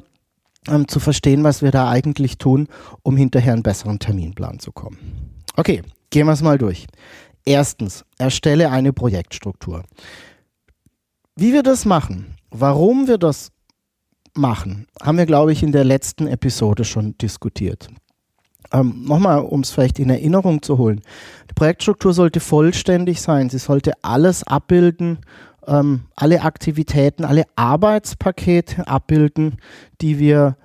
ähm, 0.68 0.88
zu 0.88 1.00
verstehen, 1.00 1.44
was 1.44 1.62
wir 1.62 1.72
da 1.72 1.90
eigentlich 1.90 2.38
tun, 2.38 2.68
um 3.02 3.16
hinterher 3.16 3.54
einen 3.54 3.64
besseren 3.64 4.00
Terminplan 4.00 4.60
zu 4.60 4.72
kommen. 4.72 4.98
Okay, 5.56 5.84
gehen 6.10 6.26
wir 6.26 6.34
es 6.34 6.42
mal 6.42 6.58
durch. 6.58 6.88
Erstens, 7.46 8.04
erstelle 8.18 8.70
eine 8.72 8.94
Projektstruktur. 8.94 9.84
Wie 11.36 11.54
wir 11.54 11.64
das 11.64 11.86
machen, 11.86 12.36
warum 12.52 13.08
wir 13.08 13.18
das 13.18 13.52
machen, 14.36 14.88
haben 15.02 15.18
wir, 15.18 15.26
glaube 15.26 15.54
ich, 15.54 15.64
in 15.64 15.72
der 15.72 15.86
letzten 15.86 16.28
Episode 16.28 16.84
schon 16.84 17.18
diskutiert. 17.18 17.90
Ähm, 18.72 19.04
Nochmal, 19.06 19.40
um 19.40 19.62
es 19.62 19.72
vielleicht 19.72 20.00
in 20.00 20.10
Erinnerung 20.10 20.62
zu 20.62 20.78
holen. 20.78 21.02
Die 21.50 21.54
Projektstruktur 21.54 22.14
sollte 22.14 22.40
vollständig 22.40 23.22
sein. 23.22 23.50
Sie 23.50 23.58
sollte 23.58 23.94
alles 24.02 24.44
abbilden, 24.44 25.20
ähm, 25.68 26.02
alle 26.16 26.42
Aktivitäten, 26.42 27.26
alle 27.26 27.44
Arbeitspakete 27.56 28.88
abbilden, 28.88 29.58
die 30.02 30.20
wir 30.20 30.56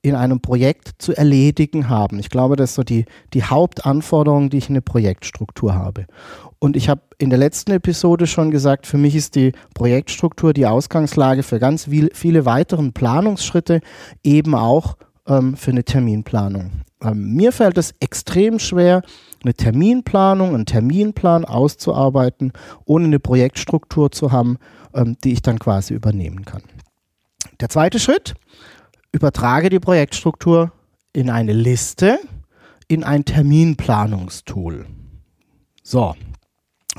in 0.00 0.14
einem 0.14 0.40
Projekt 0.40 0.92
zu 0.98 1.16
erledigen 1.16 1.88
haben. 1.88 2.18
Ich 2.18 2.30
glaube, 2.30 2.56
das 2.56 2.70
ist 2.70 2.76
so 2.76 2.82
die, 2.84 3.04
die 3.34 3.42
Hauptanforderung, 3.42 4.48
die 4.48 4.58
ich 4.58 4.68
in 4.68 4.74
eine 4.74 4.82
Projektstruktur 4.82 5.74
habe. 5.74 6.06
Und 6.60 6.76
ich 6.76 6.88
habe 6.88 7.02
in 7.18 7.30
der 7.30 7.38
letzten 7.38 7.72
Episode 7.72 8.26
schon 8.26 8.50
gesagt, 8.50 8.86
für 8.86 8.98
mich 8.98 9.14
ist 9.16 9.34
die 9.34 9.52
Projektstruktur 9.74 10.52
die 10.52 10.66
Ausgangslage 10.66 11.42
für 11.42 11.58
ganz 11.58 11.84
viel, 11.84 12.10
viele 12.14 12.44
weiteren 12.44 12.92
Planungsschritte, 12.92 13.80
eben 14.22 14.54
auch 14.54 14.96
ähm, 15.26 15.56
für 15.56 15.72
eine 15.72 15.84
Terminplanung. 15.84 16.70
Ähm, 17.02 17.34
mir 17.34 17.52
fällt 17.52 17.78
es 17.78 17.94
extrem 18.00 18.58
schwer, 18.58 19.02
eine 19.42 19.54
Terminplanung, 19.54 20.54
einen 20.54 20.66
Terminplan 20.66 21.44
auszuarbeiten, 21.44 22.52
ohne 22.84 23.04
eine 23.04 23.20
Projektstruktur 23.20 24.10
zu 24.10 24.32
haben, 24.32 24.58
ähm, 24.94 25.16
die 25.22 25.32
ich 25.32 25.42
dann 25.42 25.58
quasi 25.58 25.94
übernehmen 25.94 26.44
kann. 26.44 26.62
Der 27.60 27.68
zweite 27.68 27.98
Schritt, 28.00 28.34
übertrage 29.12 29.70
die 29.70 29.80
Projektstruktur 29.80 30.72
in 31.12 31.30
eine 31.30 31.52
Liste, 31.52 32.18
in 32.88 33.04
ein 33.04 33.24
Terminplanungstool. 33.24 34.86
So, 35.82 36.14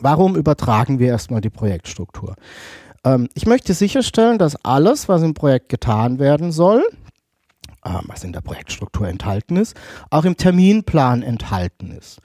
warum 0.01 0.35
übertragen 0.35 0.99
wir 0.99 1.07
erstmal 1.07 1.41
die 1.41 1.49
Projektstruktur? 1.49 2.35
Ähm, 3.03 3.29
ich 3.33 3.45
möchte 3.45 3.73
sicherstellen, 3.73 4.37
dass 4.37 4.63
alles, 4.63 5.09
was 5.09 5.21
im 5.23 5.33
Projekt 5.33 5.69
getan 5.69 6.19
werden 6.19 6.51
soll, 6.51 6.83
was 7.83 8.23
in 8.23 8.33
der 8.33 8.41
Projektstruktur 8.41 9.07
enthalten 9.07 9.57
ist, 9.57 9.75
auch 10.09 10.25
im 10.25 10.37
Terminplan 10.37 11.23
enthalten 11.23 11.91
ist. 11.91 12.19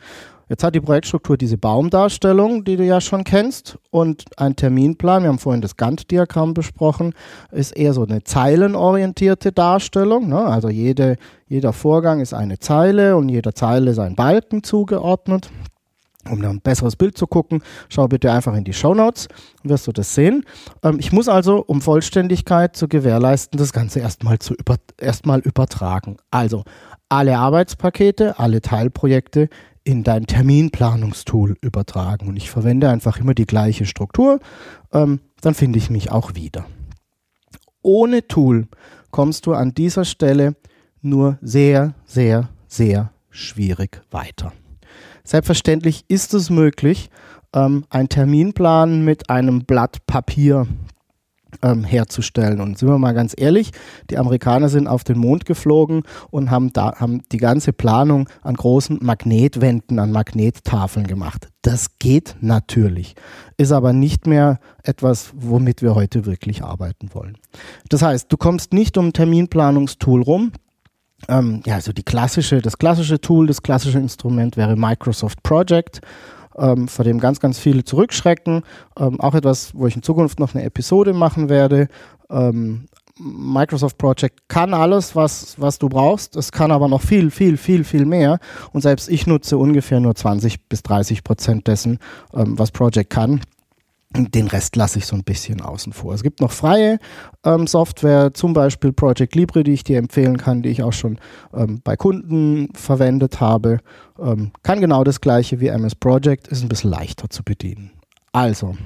Jetzt 0.48 0.62
hat 0.62 0.74
die 0.74 0.80
Projektstruktur 0.80 1.38
diese 1.38 1.56
Baumdarstellung, 1.56 2.64
die 2.64 2.76
du 2.76 2.84
ja 2.84 3.00
schon 3.00 3.24
kennst, 3.24 3.78
und 3.90 4.24
ein 4.36 4.56
Terminplan, 4.56 5.22
wir 5.22 5.30
haben 5.30 5.38
vorhin 5.38 5.62
das 5.62 5.76
Gantt-Diagramm 5.76 6.52
besprochen, 6.52 7.14
ist 7.50 7.74
eher 7.74 7.94
so 7.94 8.04
eine 8.04 8.24
zeilenorientierte 8.24 9.52
Darstellung. 9.52 10.28
Ne? 10.28 10.44
Also 10.44 10.68
jede, 10.68 11.16
jeder 11.48 11.72
Vorgang 11.72 12.20
ist 12.20 12.34
eine 12.34 12.58
Zeile 12.58 13.16
und 13.16 13.30
jeder 13.30 13.54
Zeile 13.54 13.92
ist 13.92 13.98
ein 13.98 14.16
Balken 14.16 14.62
zugeordnet. 14.62 15.50
Um 16.30 16.44
ein 16.44 16.60
besseres 16.60 16.96
Bild 16.96 17.18
zu 17.18 17.26
gucken, 17.26 17.62
schau 17.88 18.08
bitte 18.08 18.32
einfach 18.32 18.54
in 18.54 18.64
die 18.64 18.72
Show 18.72 18.94
Notes, 18.94 19.28
wirst 19.62 19.86
du 19.86 19.92
das 19.92 20.14
sehen. 20.14 20.44
Ähm, 20.82 20.98
ich 20.98 21.12
muss 21.12 21.28
also, 21.28 21.62
um 21.66 21.80
Vollständigkeit 21.80 22.76
zu 22.76 22.88
gewährleisten, 22.88 23.58
das 23.58 23.72
Ganze 23.72 24.00
erstmal 24.00 24.38
über, 24.58 24.76
erstmal 24.98 25.40
übertragen. 25.40 26.16
Also 26.30 26.64
alle 27.08 27.38
Arbeitspakete, 27.38 28.38
alle 28.38 28.60
Teilprojekte 28.60 29.48
in 29.84 30.02
dein 30.02 30.26
Terminplanungstool 30.26 31.56
übertragen. 31.60 32.28
Und 32.28 32.36
ich 32.36 32.50
verwende 32.50 32.88
einfach 32.88 33.18
immer 33.18 33.34
die 33.34 33.46
gleiche 33.46 33.84
Struktur, 33.84 34.40
ähm, 34.92 35.20
dann 35.42 35.54
finde 35.54 35.78
ich 35.78 35.90
mich 35.90 36.10
auch 36.10 36.34
wieder. 36.34 36.64
Ohne 37.82 38.26
Tool 38.26 38.66
kommst 39.10 39.46
du 39.46 39.52
an 39.52 39.74
dieser 39.74 40.06
Stelle 40.06 40.56
nur 41.02 41.38
sehr, 41.42 41.94
sehr, 42.06 42.48
sehr 42.66 43.12
schwierig 43.30 44.00
weiter. 44.10 44.52
Selbstverständlich 45.26 46.04
ist 46.08 46.34
es 46.34 46.50
möglich, 46.50 47.10
ähm, 47.54 47.84
einen 47.88 48.08
Terminplan 48.08 49.04
mit 49.04 49.30
einem 49.30 49.64
Blatt 49.64 50.06
Papier 50.06 50.66
ähm, 51.62 51.84
herzustellen. 51.84 52.60
Und 52.60 52.78
sind 52.78 52.88
wir 52.88 52.98
mal 52.98 53.14
ganz 53.14 53.34
ehrlich, 53.36 53.70
die 54.10 54.18
Amerikaner 54.18 54.68
sind 54.68 54.86
auf 54.86 55.04
den 55.04 55.18
Mond 55.18 55.44
geflogen 55.44 56.02
und 56.30 56.50
haben, 56.50 56.72
da, 56.72 56.94
haben 56.96 57.22
die 57.32 57.38
ganze 57.38 57.72
Planung 57.72 58.28
an 58.42 58.54
großen 58.54 58.98
Magnetwänden, 59.02 59.98
an 59.98 60.12
Magnettafeln 60.12 61.06
gemacht. 61.06 61.48
Das 61.62 61.98
geht 61.98 62.36
natürlich, 62.40 63.14
ist 63.56 63.72
aber 63.72 63.92
nicht 63.92 64.26
mehr 64.26 64.58
etwas, 64.82 65.32
womit 65.34 65.82
wir 65.82 65.94
heute 65.94 66.26
wirklich 66.26 66.62
arbeiten 66.62 67.14
wollen. 67.14 67.38
Das 67.88 68.02
heißt, 68.02 68.30
du 68.30 68.36
kommst 68.36 68.72
nicht 68.72 68.98
um 68.98 69.12
Terminplanungstool 69.12 70.22
rum. 70.22 70.52
Ähm, 71.28 71.62
ja, 71.64 71.74
also 71.74 71.92
die 71.92 72.02
klassische, 72.02 72.60
das 72.60 72.78
klassische 72.78 73.20
Tool, 73.20 73.46
das 73.46 73.62
klassische 73.62 73.98
Instrument 73.98 74.56
wäre 74.56 74.76
Microsoft 74.76 75.42
Project 75.42 76.00
ähm, 76.56 76.88
vor 76.88 77.04
dem 77.04 77.18
ganz, 77.18 77.40
ganz 77.40 77.58
viele 77.58 77.84
zurückschrecken. 77.84 78.62
Ähm, 78.98 79.20
auch 79.20 79.34
etwas, 79.34 79.74
wo 79.74 79.86
ich 79.86 79.96
in 79.96 80.02
Zukunft 80.02 80.38
noch 80.40 80.54
eine 80.54 80.64
Episode 80.64 81.12
machen 81.12 81.48
werde. 81.48 81.88
Ähm, 82.30 82.86
Microsoft 83.18 83.96
Project 83.96 84.48
kann 84.48 84.74
alles, 84.74 85.14
was, 85.14 85.54
was 85.60 85.78
du 85.78 85.88
brauchst. 85.88 86.34
Es 86.36 86.50
kann 86.50 86.72
aber 86.72 86.88
noch 86.88 87.00
viel, 87.00 87.30
viel, 87.30 87.56
viel, 87.56 87.84
viel 87.84 88.06
mehr. 88.06 88.38
Und 88.72 88.80
selbst 88.80 89.08
ich 89.08 89.26
nutze 89.26 89.56
ungefähr 89.56 90.00
nur 90.00 90.14
20 90.14 90.68
bis 90.68 90.82
30 90.82 91.22
Prozent 91.22 91.68
dessen, 91.68 91.98
ähm, 92.34 92.58
was 92.58 92.72
Project 92.72 93.10
kann. 93.10 93.40
Den 94.16 94.46
Rest 94.46 94.76
lasse 94.76 94.98
ich 94.98 95.06
so 95.06 95.16
ein 95.16 95.24
bisschen 95.24 95.60
außen 95.60 95.92
vor. 95.92 96.14
Es 96.14 96.22
gibt 96.22 96.40
noch 96.40 96.52
freie 96.52 96.98
ähm, 97.44 97.66
Software, 97.66 98.32
zum 98.32 98.52
Beispiel 98.52 98.92
Project 98.92 99.34
Libre, 99.34 99.64
die 99.64 99.72
ich 99.72 99.82
dir 99.82 99.98
empfehlen 99.98 100.36
kann, 100.36 100.62
die 100.62 100.68
ich 100.68 100.84
auch 100.84 100.92
schon 100.92 101.18
ähm, 101.52 101.80
bei 101.82 101.96
Kunden 101.96 102.68
verwendet 102.74 103.40
habe. 103.40 103.78
Ähm, 104.20 104.52
kann 104.62 104.80
genau 104.80 105.02
das 105.02 105.20
gleiche 105.20 105.58
wie 105.58 105.66
MS 105.66 105.96
Project, 105.96 106.46
ist 106.46 106.62
ein 106.62 106.68
bisschen 106.68 106.90
leichter 106.90 107.28
zu 107.28 107.42
bedienen. 107.42 107.90
Also, 108.30 108.76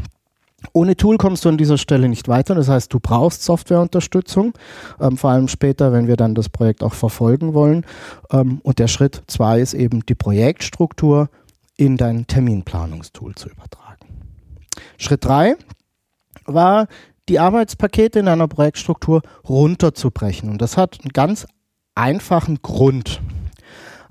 ohne 0.73 0.97
Tool 0.97 1.19
kommst 1.19 1.45
du 1.45 1.51
an 1.51 1.59
dieser 1.59 1.79
Stelle 1.79 2.09
nicht 2.09 2.29
weiter. 2.29 2.55
Das 2.55 2.69
heißt, 2.69 2.93
du 2.93 2.99
brauchst 2.99 3.43
Softwareunterstützung, 3.43 4.55
ähm, 5.01 5.17
vor 5.19 5.31
allem 5.31 5.49
später, 5.49 5.93
wenn 5.93 6.07
wir 6.07 6.17
dann 6.17 6.35
das 6.35 6.49
Projekt 6.49 6.83
auch 6.83 6.95
verfolgen 6.95 7.53
wollen. 7.53 7.85
Ähm, 8.31 8.61
und 8.63 8.79
der 8.79 8.89
Schritt 8.89 9.23
zwei 9.27 9.61
ist 9.61 9.75
eben 9.75 10.07
die 10.07 10.15
Projektstruktur 10.15 11.29
in 11.77 11.97
dein 11.97 12.27
Terminplanungstool 12.27 13.35
zu 13.35 13.49
übertragen. 13.49 13.98
Schritt 14.99 15.25
drei 15.25 15.57
war, 16.45 16.87
die 17.29 17.39
Arbeitspakete 17.39 18.19
in 18.19 18.29
einer 18.29 18.49
Projektstruktur 18.49 19.23
runterzubrechen. 19.49 20.51
Und 20.51 20.61
das 20.61 20.77
hat 20.77 20.99
einen 21.03 21.13
ganz 21.13 21.47
einfachen 21.95 22.61
Grund. 22.63 23.21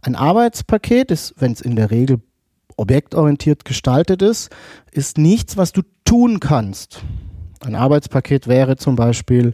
Ein 0.01 0.15
Arbeitspaket 0.15 1.12
ist, 1.12 1.36
wenn 1.38 1.51
es 1.51 1.62
in 1.62 1.75
der 1.75 1.91
Regel 1.91 2.22
objektorientiert 2.77 3.65
gestaltet 3.65 4.22
ist, 4.22 4.50
ist 4.91 5.17
nichts, 5.17 5.58
was 5.58 5.72
du 5.72 5.82
tun 6.06 6.39
kannst. 6.39 7.01
Ein 7.65 7.75
Arbeitspaket 7.75 8.48
wäre 8.48 8.77
zum 8.77 8.96
Beispiel 8.96 9.53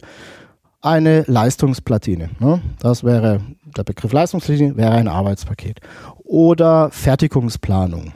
eine 0.82 1.24
Leistungsplatine. 1.26 2.30
Ne? 2.38 2.60
Das 2.78 3.02
wäre 3.02 3.40
der 3.76 3.84
Begriff 3.84 4.12
Leistungsplatine, 4.12 4.76
wäre 4.76 4.92
ein 4.92 5.08
Arbeitspaket. 5.08 5.80
Oder 6.22 6.90
Fertigungsplanung. 6.90 8.12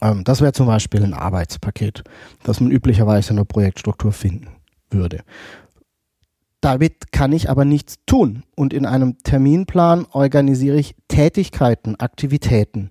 Ähm, 0.00 0.24
das 0.24 0.40
wäre 0.40 0.52
zum 0.52 0.66
Beispiel 0.66 1.02
ein 1.02 1.14
Arbeitspaket, 1.14 2.04
das 2.44 2.60
man 2.60 2.70
üblicherweise 2.70 3.30
in 3.30 3.36
der 3.36 3.44
Projektstruktur 3.44 4.12
finden 4.12 4.48
würde. 4.90 5.22
Damit 6.60 7.12
kann 7.12 7.32
ich 7.32 7.48
aber 7.48 7.64
nichts 7.64 7.96
tun. 8.04 8.42
Und 8.56 8.72
in 8.72 8.84
einem 8.84 9.18
Terminplan 9.18 10.06
organisiere 10.10 10.76
ich 10.76 10.96
Tätigkeiten, 11.06 11.94
Aktivitäten. 12.00 12.90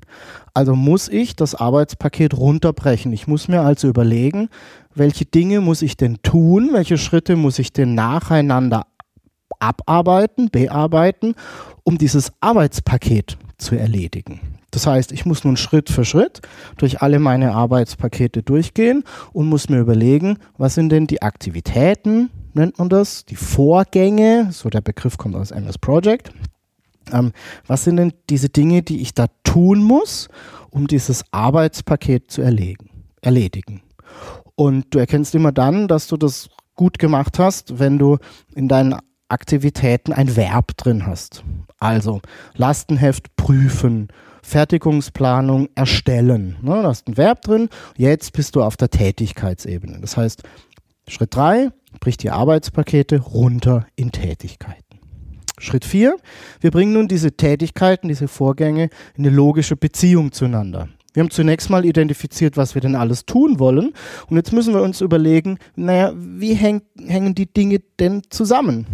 Also 0.53 0.73
muss 0.73 1.09
ich 1.09 1.35
das 1.35 1.53
Arbeitspaket 1.53 2.33
runterbrechen. 2.37 3.11
Ich 3.11 3.27
muss 3.27 3.49
mir 3.49 3.61
also 3.61 3.89
überlegen, 3.89 4.49
welche 4.95 5.25
Dinge 5.25 5.59
muss 5.59 5.81
ich 5.81 5.97
denn 5.97 6.21
tun, 6.23 6.69
welche 6.71 6.97
Schritte 6.97 7.35
muss 7.35 7.59
ich 7.59 7.73
denn 7.73 7.93
nacheinander 7.93 8.85
abarbeiten, 9.59 10.49
bearbeiten, 10.49 11.35
um 11.83 11.97
dieses 11.97 12.31
Arbeitspaket 12.39 13.37
zu 13.57 13.75
erledigen. 13.75 14.56
Das 14.71 14.85
heißt, 14.85 15.11
ich 15.11 15.25
muss 15.25 15.43
nun 15.43 15.57
Schritt 15.57 15.89
für 15.89 16.03
Schritt 16.03 16.41
durch 16.77 17.01
alle 17.01 17.19
meine 17.19 17.53
Arbeitspakete 17.53 18.43
durchgehen 18.43 19.03
und 19.31 19.47
muss 19.47 19.69
mir 19.69 19.79
überlegen, 19.79 20.37
was 20.57 20.75
sind 20.75 20.89
denn 20.89 21.07
die 21.07 21.21
Aktivitäten, 21.21 22.29
nennt 22.53 22.77
man 22.77 22.89
das, 22.89 23.25
die 23.25 23.35
Vorgänge, 23.35 24.49
so 24.51 24.69
der 24.69 24.81
Begriff 24.81 25.17
kommt 25.17 25.35
aus 25.35 25.51
MS 25.51 25.77
Project. 25.77 26.31
Ähm, 27.13 27.31
was 27.65 27.85
sind 27.85 27.97
denn 27.97 28.13
diese 28.29 28.49
Dinge, 28.49 28.81
die 28.81 29.01
ich 29.01 29.13
da 29.13 29.27
tun 29.43 29.81
muss, 29.81 30.27
um 30.69 30.87
dieses 30.87 31.23
Arbeitspaket 31.31 32.29
zu 32.29 32.41
erlegen, 32.41 32.89
erledigen? 33.21 33.81
Und 34.55 34.87
du 34.89 34.99
erkennst 34.99 35.35
immer 35.35 35.51
dann, 35.51 35.87
dass 35.87 36.07
du 36.07 36.17
das 36.17 36.49
gut 36.75 36.99
gemacht 36.99 37.39
hast, 37.39 37.79
wenn 37.79 37.97
du 37.97 38.17
in 38.55 38.67
deinen 38.67 38.95
Aktivitäten 39.29 40.13
ein 40.13 40.35
Verb 40.35 40.75
drin 40.77 41.05
hast. 41.05 41.43
Also 41.79 42.21
Lastenheft 42.55 43.35
prüfen, 43.35 44.07
Fertigungsplanung 44.47 45.67
erstellen. 45.75 46.55
Ne, 46.61 46.81
da 46.81 46.83
hast 46.83 47.07
ein 47.09 47.17
Verb 47.17 47.41
drin. 47.41 47.67
Jetzt 47.97 48.31
bist 48.31 48.55
du 48.55 48.63
auf 48.63 48.77
der 48.77 48.89
Tätigkeitsebene. 48.89 49.99
Das 49.99 50.15
heißt, 50.15 50.43
Schritt 51.09 51.35
3, 51.35 51.69
brich 51.99 52.15
die 52.15 52.29
Arbeitspakete 52.29 53.19
runter 53.19 53.85
in 53.97 54.13
Tätigkeiten. 54.13 54.99
Schritt 55.59 55.83
4, 55.83 56.15
wir 56.61 56.71
bringen 56.71 56.93
nun 56.93 57.09
diese 57.09 57.33
Tätigkeiten, 57.33 58.07
diese 58.07 58.29
Vorgänge 58.29 58.89
in 59.15 59.25
eine 59.25 59.35
logische 59.35 59.75
Beziehung 59.75 60.31
zueinander. 60.31 60.87
Wir 61.13 61.23
haben 61.23 61.31
zunächst 61.31 61.69
mal 61.69 61.83
identifiziert, 61.83 62.55
was 62.55 62.73
wir 62.73 62.81
denn 62.81 62.95
alles 62.95 63.25
tun 63.25 63.59
wollen. 63.59 63.91
Und 64.29 64.37
jetzt 64.37 64.53
müssen 64.53 64.73
wir 64.73 64.81
uns 64.81 65.01
überlegen, 65.01 65.57
naja, 65.75 66.13
wie 66.15 66.53
häng, 66.53 66.83
hängen 67.05 67.35
die 67.35 67.51
Dinge 67.51 67.79
denn 67.99 68.21
zusammen? 68.29 68.85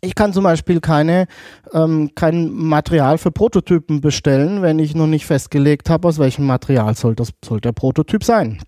Ich 0.00 0.14
kann 0.14 0.32
zum 0.32 0.44
Beispiel 0.44 0.80
keine, 0.80 1.26
ähm, 1.72 2.10
kein 2.14 2.52
Material 2.52 3.18
für 3.18 3.30
Prototypen 3.30 4.00
bestellen, 4.00 4.62
wenn 4.62 4.78
ich 4.78 4.94
noch 4.94 5.06
nicht 5.06 5.26
festgelegt 5.26 5.90
habe, 5.90 6.08
aus 6.08 6.18
welchem 6.18 6.46
Material 6.46 6.94
soll, 6.96 7.14
das, 7.14 7.30
soll 7.44 7.60
der 7.60 7.72
Prototyp 7.72 8.22
sein. 8.22 8.58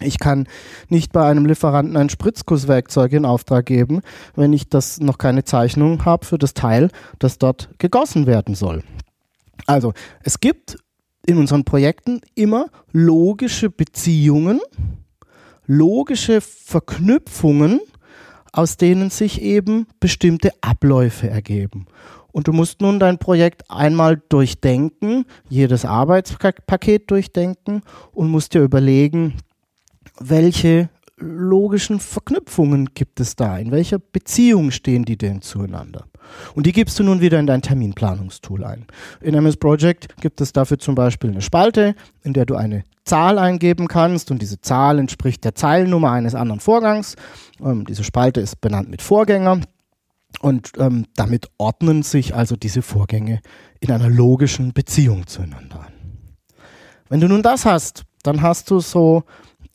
Ich 0.00 0.18
kann 0.18 0.46
nicht 0.88 1.12
bei 1.12 1.26
einem 1.26 1.46
Lieferanten 1.46 1.96
ein 1.96 2.10
Spritzgusswerkzeug 2.10 3.12
in 3.12 3.24
Auftrag 3.24 3.64
geben, 3.64 4.02
wenn 4.34 4.52
ich 4.52 4.68
das 4.68 5.00
noch 5.00 5.16
keine 5.16 5.44
Zeichnung 5.44 6.04
habe 6.04 6.26
für 6.26 6.36
das 6.36 6.52
Teil, 6.52 6.90
das 7.18 7.38
dort 7.38 7.70
gegossen 7.78 8.26
werden 8.26 8.54
soll. 8.54 8.82
Also, 9.64 9.94
es 10.22 10.40
gibt 10.40 10.76
in 11.24 11.38
unseren 11.38 11.64
Projekten 11.64 12.20
immer 12.34 12.66
logische 12.92 13.70
Beziehungen, 13.70 14.60
logische 15.66 16.40
Verknüpfungen 16.42 17.80
aus 18.56 18.78
denen 18.78 19.10
sich 19.10 19.42
eben 19.42 19.86
bestimmte 20.00 20.50
Abläufe 20.62 21.28
ergeben. 21.28 21.86
Und 22.32 22.48
du 22.48 22.52
musst 22.52 22.80
nun 22.80 22.98
dein 22.98 23.18
Projekt 23.18 23.70
einmal 23.70 24.20
durchdenken, 24.28 25.26
jedes 25.48 25.84
Arbeitspaket 25.84 27.10
durchdenken 27.10 27.82
und 28.12 28.30
musst 28.30 28.54
dir 28.54 28.62
überlegen, 28.62 29.34
welche 30.20 30.88
logischen 31.18 32.00
Verknüpfungen 32.00 32.90
gibt 32.94 33.20
es 33.20 33.36
da? 33.36 33.58
In 33.58 33.70
welcher 33.70 33.98
Beziehung 33.98 34.70
stehen 34.70 35.04
die 35.04 35.16
denn 35.16 35.40
zueinander? 35.42 36.06
Und 36.54 36.66
die 36.66 36.72
gibst 36.72 36.98
du 36.98 37.04
nun 37.04 37.20
wieder 37.20 37.38
in 37.38 37.46
dein 37.46 37.62
Terminplanungstool 37.62 38.64
ein. 38.64 38.86
In 39.20 39.34
MS 39.34 39.56
Project 39.56 40.16
gibt 40.20 40.40
es 40.40 40.52
dafür 40.52 40.78
zum 40.78 40.94
Beispiel 40.94 41.30
eine 41.30 41.42
Spalte, 41.42 41.94
in 42.22 42.32
der 42.32 42.46
du 42.46 42.56
eine 42.56 42.84
Zahl 43.04 43.38
eingeben 43.38 43.88
kannst 43.88 44.30
und 44.30 44.42
diese 44.42 44.60
Zahl 44.60 44.98
entspricht 44.98 45.44
der 45.44 45.54
Zeilennummer 45.54 46.10
eines 46.10 46.34
anderen 46.34 46.60
Vorgangs. 46.60 47.14
Ähm, 47.60 47.84
diese 47.86 48.04
Spalte 48.04 48.40
ist 48.40 48.60
benannt 48.60 48.90
mit 48.90 49.00
Vorgänger 49.00 49.60
und 50.40 50.72
ähm, 50.78 51.06
damit 51.14 51.48
ordnen 51.56 52.02
sich 52.02 52.34
also 52.34 52.56
diese 52.56 52.82
Vorgänge 52.82 53.40
in 53.80 53.92
einer 53.92 54.10
logischen 54.10 54.72
Beziehung 54.72 55.26
zueinander 55.26 55.80
an. 55.80 55.92
Wenn 57.08 57.20
du 57.20 57.28
nun 57.28 57.42
das 57.42 57.64
hast, 57.64 58.02
dann 58.22 58.42
hast 58.42 58.70
du 58.70 58.80
so 58.80 59.22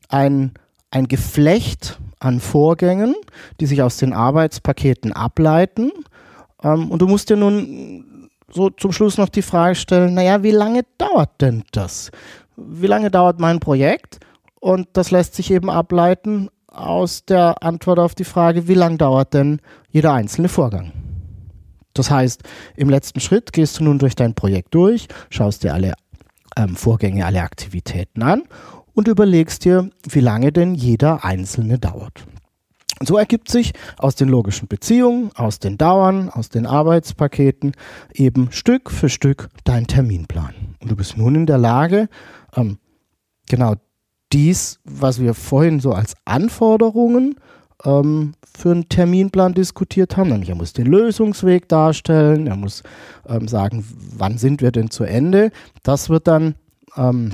ein, 0.09 0.51
ein 0.91 1.07
Geflecht 1.07 1.99
an 2.19 2.39
Vorgängen, 2.39 3.15
die 3.59 3.65
sich 3.65 3.81
aus 3.81 3.97
den 3.97 4.13
Arbeitspaketen 4.13 5.13
ableiten. 5.13 5.91
Ähm, 6.63 6.91
und 6.91 7.01
du 7.01 7.07
musst 7.07 7.29
dir 7.29 7.37
nun 7.37 8.29
so 8.53 8.69
zum 8.69 8.91
Schluss 8.91 9.17
noch 9.17 9.29
die 9.29 9.41
Frage 9.41 9.75
stellen, 9.75 10.13
naja, 10.13 10.43
wie 10.43 10.51
lange 10.51 10.81
dauert 10.97 11.41
denn 11.41 11.63
das? 11.71 12.11
wie 12.67 12.87
lange 12.87 13.11
dauert 13.11 13.39
mein 13.39 13.59
Projekt? 13.59 14.19
Und 14.59 14.87
das 14.93 15.11
lässt 15.11 15.35
sich 15.35 15.51
eben 15.51 15.69
ableiten 15.69 16.49
aus 16.67 17.25
der 17.25 17.63
Antwort 17.63 17.99
auf 17.99 18.15
die 18.15 18.23
Frage, 18.23 18.67
wie 18.67 18.75
lange 18.75 18.97
dauert 18.97 19.33
denn 19.33 19.59
jeder 19.89 20.13
einzelne 20.13 20.49
Vorgang? 20.49 20.91
Das 21.93 22.09
heißt, 22.09 22.43
im 22.77 22.89
letzten 22.89 23.19
Schritt 23.19 23.51
gehst 23.51 23.79
du 23.79 23.83
nun 23.83 23.99
durch 23.99 24.15
dein 24.15 24.33
Projekt 24.33 24.73
durch, 24.73 25.07
schaust 25.29 25.63
dir 25.63 25.73
alle 25.73 25.93
ähm, 26.55 26.75
Vorgänge, 26.75 27.25
alle 27.25 27.41
Aktivitäten 27.41 28.21
an 28.23 28.43
und 28.93 29.07
überlegst 29.07 29.65
dir, 29.65 29.89
wie 30.09 30.19
lange 30.19 30.51
denn 30.51 30.75
jeder 30.75 31.23
einzelne 31.23 31.79
dauert. 31.79 32.25
So 33.03 33.17
ergibt 33.17 33.49
sich 33.49 33.73
aus 33.97 34.15
den 34.15 34.29
logischen 34.29 34.67
Beziehungen, 34.67 35.31
aus 35.35 35.59
den 35.59 35.77
Dauern, 35.77 36.29
aus 36.29 36.49
den 36.49 36.67
Arbeitspaketen 36.67 37.73
eben 38.13 38.51
Stück 38.51 38.91
für 38.91 39.09
Stück 39.09 39.49
dein 39.63 39.87
Terminplan. 39.87 40.53
Und 40.79 40.91
du 40.91 40.95
bist 40.95 41.17
nun 41.17 41.33
in 41.33 41.45
der 41.47 41.57
Lage, 41.57 42.09
ähm, 42.55 42.77
genau 43.49 43.75
dies, 44.31 44.79
was 44.83 45.19
wir 45.19 45.33
vorhin 45.33 45.79
so 45.79 45.93
als 45.93 46.13
Anforderungen 46.25 47.35
ähm, 47.83 48.33
für 48.55 48.71
einen 48.71 48.87
Terminplan 48.87 49.53
diskutiert 49.53 50.15
haben. 50.17 50.29
Nämlich 50.29 50.49
er 50.49 50.55
muss 50.55 50.73
den 50.73 50.85
Lösungsweg 50.85 51.67
darstellen, 51.67 52.47
er 52.47 52.55
muss 52.55 52.83
ähm, 53.27 53.47
sagen, 53.47 53.83
wann 54.15 54.37
sind 54.37 54.61
wir 54.61 54.71
denn 54.71 54.91
zu 54.91 55.03
Ende. 55.03 55.51
Das 55.83 56.09
wird 56.09 56.27
dann 56.27 56.55
ähm, 56.95 57.33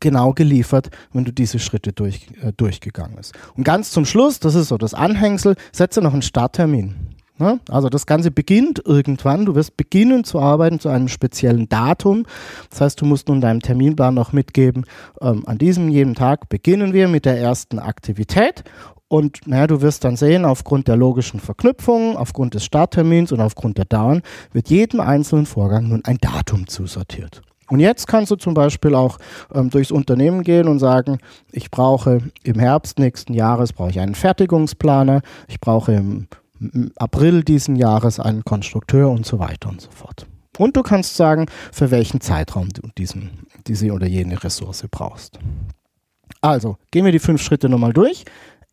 genau 0.00 0.32
geliefert, 0.32 0.90
wenn 1.12 1.24
du 1.24 1.32
diese 1.32 1.58
Schritte 1.58 1.92
durch, 1.92 2.26
äh, 2.42 2.52
durchgegangen 2.56 3.16
bist. 3.16 3.34
Und 3.56 3.64
ganz 3.64 3.90
zum 3.90 4.04
Schluss, 4.04 4.40
das 4.40 4.54
ist 4.54 4.68
so 4.68 4.78
das 4.78 4.94
Anhängsel, 4.94 5.56
setze 5.72 6.00
noch 6.00 6.12
einen 6.12 6.22
Starttermin. 6.22 6.94
Ja? 7.38 7.58
Also 7.68 7.88
das 7.88 8.06
Ganze 8.06 8.30
beginnt 8.30 8.82
irgendwann, 8.84 9.46
du 9.46 9.54
wirst 9.54 9.76
beginnen 9.76 10.24
zu 10.24 10.40
arbeiten 10.40 10.78
zu 10.78 10.88
einem 10.88 11.08
speziellen 11.08 11.68
Datum. 11.68 12.24
Das 12.70 12.80
heißt, 12.80 13.00
du 13.00 13.06
musst 13.06 13.28
nun 13.28 13.40
deinem 13.40 13.60
Terminplan 13.60 14.14
noch 14.14 14.32
mitgeben, 14.32 14.84
ähm, 15.20 15.42
an 15.46 15.58
diesem 15.58 15.88
jeden 15.88 16.14
Tag 16.14 16.48
beginnen 16.48 16.92
wir 16.92 17.08
mit 17.08 17.24
der 17.24 17.38
ersten 17.38 17.78
Aktivität 17.78 18.64
und 19.12 19.46
naja, 19.46 19.66
du 19.66 19.82
wirst 19.82 20.04
dann 20.04 20.16
sehen, 20.16 20.46
aufgrund 20.46 20.88
der 20.88 20.96
logischen 20.96 21.38
Verknüpfung, 21.38 22.16
aufgrund 22.16 22.54
des 22.54 22.64
Starttermins 22.64 23.30
und 23.30 23.42
aufgrund 23.42 23.76
der 23.76 23.84
Dauern 23.84 24.22
wird 24.52 24.70
jedem 24.70 25.00
einzelnen 25.00 25.44
Vorgang 25.44 25.88
nun 25.88 26.02
ein 26.04 26.16
Datum 26.16 26.66
zusortiert. 26.66 27.42
Und 27.72 27.80
jetzt 27.80 28.06
kannst 28.06 28.30
du 28.30 28.36
zum 28.36 28.52
Beispiel 28.52 28.94
auch 28.94 29.16
ähm, 29.54 29.70
durchs 29.70 29.90
Unternehmen 29.90 30.42
gehen 30.42 30.68
und 30.68 30.78
sagen, 30.78 31.16
ich 31.52 31.70
brauche 31.70 32.20
im 32.42 32.58
Herbst 32.58 32.98
nächsten 32.98 33.32
Jahres 33.32 33.72
brauche 33.72 33.88
ich 33.88 33.98
einen 33.98 34.14
Fertigungsplaner, 34.14 35.22
ich 35.48 35.58
brauche 35.58 35.94
im 35.94 36.28
April 36.96 37.42
diesen 37.42 37.76
Jahres 37.76 38.20
einen 38.20 38.44
Konstrukteur 38.44 39.08
und 39.08 39.24
so 39.24 39.38
weiter 39.38 39.70
und 39.70 39.80
so 39.80 39.90
fort. 39.90 40.26
Und 40.58 40.76
du 40.76 40.82
kannst 40.82 41.16
sagen, 41.16 41.46
für 41.72 41.90
welchen 41.90 42.20
Zeitraum 42.20 42.68
du 42.68 42.82
diesen, 42.98 43.46
diese 43.66 43.90
oder 43.92 44.06
jene 44.06 44.44
Ressource 44.44 44.84
brauchst. 44.90 45.38
Also, 46.42 46.76
gehen 46.90 47.06
wir 47.06 47.12
die 47.12 47.20
fünf 47.20 47.40
Schritte 47.40 47.70
nochmal 47.70 47.94
durch. 47.94 48.26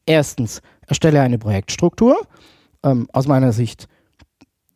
Erstens, 0.06 0.62
erstelle 0.88 1.22
eine 1.22 1.38
Projektstruktur. 1.38 2.18
Ähm, 2.84 3.08
aus 3.14 3.28
meiner 3.28 3.54
Sicht, 3.54 3.88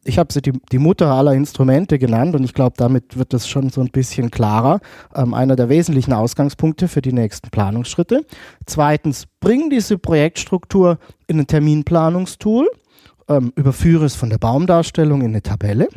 ich 0.05 0.19
habe 0.19 0.33
sie 0.33 0.41
die, 0.41 0.53
die, 0.71 0.79
Mutter 0.79 1.11
aller 1.11 1.33
Instrumente 1.33 1.97
genannt 1.97 2.35
und 2.35 2.43
ich 2.43 2.53
glaube, 2.53 2.75
damit 2.77 3.17
wird 3.17 3.33
das 3.33 3.47
schon 3.47 3.69
so 3.69 3.81
ein 3.81 3.89
bisschen 3.89 4.31
klarer. 4.31 4.79
Ähm, 5.15 5.33
einer 5.33 5.55
der 5.55 5.69
wesentlichen 5.69 6.13
Ausgangspunkte 6.13 6.87
für 6.87 7.01
die 7.01 7.13
nächsten 7.13 7.49
Planungsschritte. 7.49 8.25
Zweitens, 8.65 9.25
bring 9.39 9.69
diese 9.69 9.97
Projektstruktur 9.97 10.97
in 11.27 11.39
ein 11.39 11.47
Terminplanungstool. 11.47 12.67
Ähm, 13.29 13.53
überführe 13.55 14.05
es 14.05 14.15
von 14.15 14.29
der 14.29 14.37
Baumdarstellung 14.37 15.21
in 15.21 15.27
eine 15.27 15.41
Tabelle. 15.41 15.87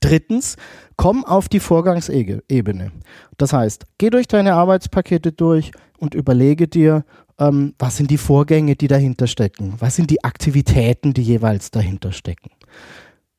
Drittens, 0.00 0.56
komm 0.96 1.24
auf 1.24 1.48
die 1.48 1.60
Vorgangsebene. 1.60 2.92
Das 3.36 3.52
heißt, 3.52 3.86
geh 3.98 4.10
durch 4.10 4.28
deine 4.28 4.54
Arbeitspakete 4.54 5.32
durch 5.32 5.72
und 5.98 6.14
überlege 6.14 6.68
dir, 6.68 7.04
ähm, 7.38 7.74
was 7.78 7.96
sind 7.96 8.10
die 8.10 8.18
Vorgänge, 8.18 8.76
die 8.76 8.88
dahinter 8.88 9.26
stecken? 9.26 9.74
Was 9.78 9.96
sind 9.96 10.10
die 10.10 10.24
Aktivitäten, 10.24 11.14
die 11.14 11.22
jeweils 11.22 11.70
dahinter 11.70 12.12
stecken? 12.12 12.50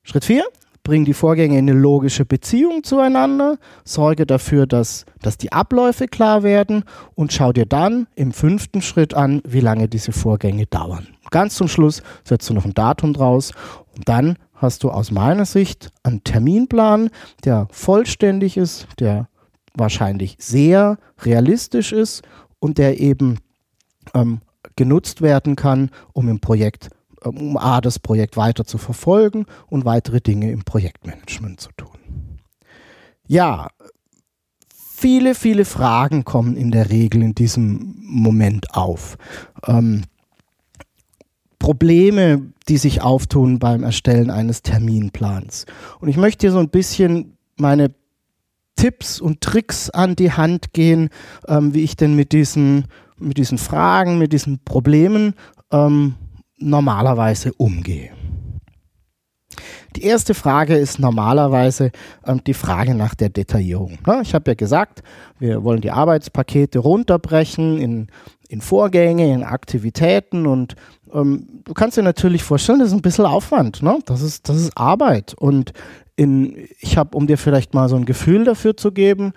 Schritt 0.04 0.26
4, 0.26 0.44
bring 0.84 1.06
die 1.06 1.14
Vorgänge 1.14 1.58
in 1.60 1.70
eine 1.70 1.80
logische 1.80 2.26
Beziehung 2.26 2.84
zueinander, 2.84 3.58
sorge 3.84 4.26
dafür, 4.26 4.66
dass, 4.66 5.06
dass 5.22 5.38
die 5.38 5.52
Abläufe 5.52 6.08
klar 6.08 6.42
werden. 6.44 6.84
Und 7.16 7.32
schau 7.32 7.54
dir 7.54 7.66
dann 7.66 8.08
im 8.16 8.32
fünften 8.32 8.82
Schritt 8.82 9.14
an, 9.14 9.42
wie 9.48 9.60
lange 9.60 9.88
diese 9.88 10.12
Vorgänge 10.12 10.66
dauern. 10.66 11.08
Ganz 11.30 11.56
zum 11.56 11.68
Schluss 11.68 12.02
setzt 12.24 12.50
du 12.50 12.54
noch 12.54 12.66
ein 12.66 12.74
Datum 12.74 13.14
draus. 13.14 13.52
Und 13.96 14.10
dann 14.10 14.38
hast 14.56 14.84
du 14.84 14.90
aus 14.90 15.12
meiner 15.12 15.46
Sicht 15.46 15.92
einen 16.04 16.24
Terminplan, 16.24 17.10
der 17.44 17.68
vollständig 17.72 18.58
ist, 18.58 18.88
der 19.00 19.28
wahrscheinlich 19.76 20.38
sehr 20.40 20.98
realistisch 21.22 21.92
ist 21.92 22.24
und 22.60 22.78
der 22.78 23.00
eben 23.00 23.38
ähm, 24.14 24.42
genutzt 24.76 25.22
werden 25.22 25.56
kann, 25.56 25.92
um 26.14 26.30
im 26.30 26.40
Projekt, 26.40 26.90
ähm, 26.90 26.99
um 27.24 27.58
A, 27.58 27.82
das 27.82 28.00
Projekt 28.00 28.38
weiter 28.38 28.66
zu 28.66 28.78
verfolgen 28.78 29.46
und 29.68 29.86
weitere 29.86 30.22
Dinge 30.22 30.52
im 30.52 30.64
Projektmanagement 30.64 31.60
zu 31.60 31.70
tun. 31.76 31.98
Ja, 33.28 33.68
viele, 34.74 35.36
viele 35.36 35.66
Fragen 35.66 36.26
kommen 36.26 36.56
in 36.56 36.72
der 36.72 36.90
Regel 36.90 37.22
in 37.22 37.36
diesem 37.36 37.96
Moment 38.00 38.76
auf. 38.76 39.18
Ähm, 39.68 40.04
Probleme, 41.60 42.54
die 42.68 42.78
sich 42.78 43.02
auftun 43.02 43.60
beim 43.60 43.84
Erstellen 43.84 44.32
eines 44.32 44.62
Terminplans. 44.62 45.66
Und 46.00 46.08
ich 46.08 46.18
möchte 46.18 46.48
hier 46.48 46.52
so 46.54 46.60
ein 46.60 46.70
bisschen 46.70 47.38
meine 47.58 47.94
Tipps 48.76 49.20
und 49.20 49.42
Tricks 49.42 49.90
an 49.90 50.16
die 50.16 50.32
Hand 50.32 50.72
gehen, 50.72 51.10
ähm, 51.48 51.74
wie 51.74 51.84
ich 51.84 51.98
denn 51.98 52.16
mit 52.16 52.32
diesen 52.32 52.86
mit 53.20 53.38
diesen 53.38 53.58
Fragen, 53.58 54.18
mit 54.18 54.34
diesen 54.34 54.60
Problemen 54.64 55.34
ähm, 55.72 56.16
normalerweise 56.60 57.54
umgehe. 57.54 58.12
Die 59.95 60.04
erste 60.04 60.34
Frage 60.34 60.78
ist 60.78 61.00
normalerweise 61.00 61.91
ähm, 62.26 62.41
die 62.45 62.54
Frage 62.54 62.93
nach 62.93 63.15
der 63.15 63.30
Detaillierung. 63.30 63.98
Ne? 64.06 64.19
Ich 64.22 64.34
habe 64.34 64.52
ja 64.52 64.56
gesagt, 64.56 65.02
wir 65.39 65.63
wollen 65.63 65.82
die 65.82 65.91
Arbeitspakete 65.91 66.80
runterbrechen 66.80 67.80
in, 67.82 68.08
in 68.50 68.62
Vorgänge, 68.62 69.34
in 69.34 69.43
Aktivitäten 69.43 70.45
und 70.45 70.76
ähm, 71.12 71.62
du 71.65 71.74
kannst 71.74 71.98
dir 71.98 72.04
natürlich 72.04 72.43
vorstellen, 72.43 72.80
das 72.80 72.89
ist 72.89 72.93
ein 72.93 73.02
bisschen 73.02 73.26
Aufwand. 73.26 73.82
Ne? 73.82 74.00
Das, 74.06 74.22
ist, 74.22 74.48
das 74.48 74.58
ist 74.58 74.78
Arbeit. 74.78 75.34
Und 75.34 75.74
in, 76.15 76.67
ich 76.80 76.98
habe, 76.98 77.17
um 77.17 77.28
dir 77.28 77.38
vielleicht 77.38 77.74
mal 77.74 77.89
so 77.89 77.95
ein 77.95 78.06
Gefühl 78.06 78.43
dafür 78.43 78.78
zu 78.78 78.91
geben, 78.91 79.34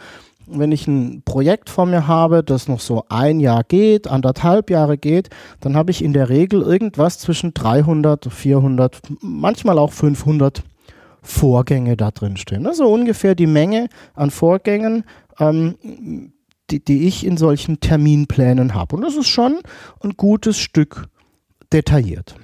wenn 0.59 0.73
ich 0.73 0.87
ein 0.87 1.23
Projekt 1.25 1.71
vor 1.71 1.87
mir 1.87 2.07
habe, 2.07 2.43
das 2.43 2.69
noch 2.69 2.81
so 2.81 3.05
ein 3.09 3.41
Jahr 3.41 3.65
geht, 3.65 4.09
anderthalb 4.09 4.71
Jahre 4.71 4.99
geht, 4.99 5.31
dann 5.61 5.77
habe 5.77 5.91
ich 5.91 6.03
in 6.03 6.13
der 6.13 6.29
Regel 6.29 6.63
irgendwas 6.63 7.19
zwischen 7.19 7.55
300, 7.55 8.33
400, 8.33 9.01
manchmal 9.21 9.79
auch 9.79 9.93
500 9.93 10.63
Vorgänge 11.23 11.97
da 11.97 12.11
drin 12.11 12.37
stehen. 12.37 12.67
Also 12.67 12.87
ungefähr 12.87 13.35
die 13.35 13.47
Menge 13.47 13.89
an 14.15 14.31
Vorgängen, 14.31 15.05
ähm, 15.39 16.33
die, 16.71 16.85
die 16.85 17.07
ich 17.07 17.25
in 17.25 17.37
solchen 17.37 17.81
Terminplänen 17.81 18.75
habe. 18.75 18.97
Und 18.97 19.03
das 19.03 19.17
ist 19.17 19.29
schon 19.29 19.61
ein 20.01 20.17
gutes 20.17 20.59
Stück 20.59 21.09
detailliert. 21.73 22.35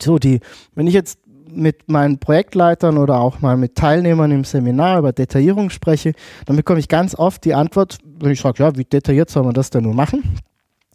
So, 0.00 0.18
die, 0.18 0.40
wenn 0.74 0.86
ich 0.86 0.94
jetzt 0.94 1.18
mit 1.52 1.90
meinen 1.90 2.18
Projektleitern 2.18 2.98
oder 2.98 3.20
auch 3.20 3.40
mal 3.40 3.56
mit 3.56 3.74
Teilnehmern 3.74 4.30
im 4.30 4.44
Seminar 4.44 4.98
über 4.98 5.12
Detaillierung 5.12 5.70
spreche, 5.70 6.12
dann 6.46 6.56
bekomme 6.56 6.80
ich 6.80 6.88
ganz 6.88 7.14
oft 7.14 7.44
die 7.44 7.54
Antwort, 7.54 7.98
wenn 8.04 8.32
ich 8.32 8.40
sage, 8.40 8.62
ja, 8.62 8.76
wie 8.76 8.84
detailliert 8.84 9.30
soll 9.30 9.44
man 9.44 9.54
das 9.54 9.70
denn 9.70 9.84
nur 9.84 9.94
machen? 9.94 10.38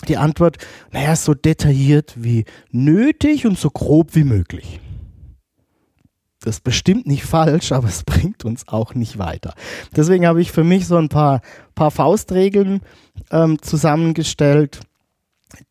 Die 0.08 0.18
Antwort, 0.18 0.58
naja, 0.92 1.16
so 1.16 1.34
detailliert 1.34 2.14
wie 2.18 2.46
nötig 2.72 3.46
und 3.46 3.58
so 3.58 3.70
grob 3.70 4.16
wie 4.16 4.26
möglich. 4.26 4.80
Das 6.42 6.58
ist 6.58 6.64
bestimmt 6.64 7.08
nicht 7.08 7.24
falsch, 7.24 7.72
aber 7.72 7.88
es 7.88 8.04
bringt 8.04 8.46
uns 8.46 8.68
auch 8.68 8.94
nicht 8.94 9.18
weiter. 9.18 9.54
Deswegen 9.96 10.28
habe 10.28 10.42
ich 10.42 10.52
für 10.52 10.64
mich 10.64 10.86
so 10.86 10.96
ein 10.98 11.10
paar, 11.10 11.42
paar 11.74 11.90
Faustregeln 11.90 12.82
ähm, 13.32 13.62
zusammengestellt, 13.62 14.82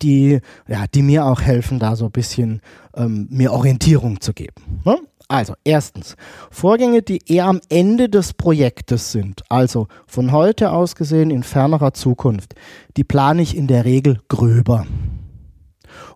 die, 0.01 0.39
ja, 0.67 0.85
die 0.93 1.01
mir 1.01 1.25
auch 1.25 1.41
helfen, 1.41 1.79
da 1.79 1.95
so 1.95 2.05
ein 2.05 2.11
bisschen 2.11 2.61
ähm, 2.95 3.27
mir 3.29 3.51
Orientierung 3.51 4.21
zu 4.21 4.33
geben. 4.33 4.81
Ne? 4.85 4.97
Also, 5.27 5.55
erstens, 5.63 6.15
Vorgänge, 6.51 7.01
die 7.01 7.19
eher 7.27 7.45
am 7.45 7.59
Ende 7.69 8.09
des 8.09 8.33
Projektes 8.33 9.11
sind, 9.11 9.41
also 9.49 9.87
von 10.05 10.31
heute 10.31 10.71
aus 10.71 10.95
gesehen 10.95 11.31
in 11.31 11.41
fernerer 11.41 11.93
Zukunft, 11.93 12.53
die 12.95 13.03
plane 13.03 13.41
ich 13.41 13.57
in 13.57 13.67
der 13.67 13.85
Regel 13.85 14.19
gröber. 14.27 14.85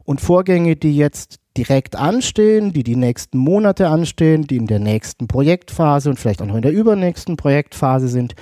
Und 0.03 0.21
Vorgänge, 0.21 0.75
die 0.75 0.95
jetzt 0.95 1.39
direkt 1.57 1.95
anstehen, 1.95 2.71
die 2.71 2.83
die 2.83 2.95
nächsten 2.95 3.37
Monate 3.37 3.89
anstehen, 3.89 4.43
die 4.43 4.57
in 4.57 4.67
der 4.67 4.79
nächsten 4.79 5.27
Projektphase 5.27 6.09
und 6.09 6.19
vielleicht 6.19 6.41
auch 6.41 6.45
noch 6.45 6.55
in 6.55 6.61
der 6.61 6.71
übernächsten 6.71 7.35
Projektphase 7.35 8.07
sind, 8.07 8.35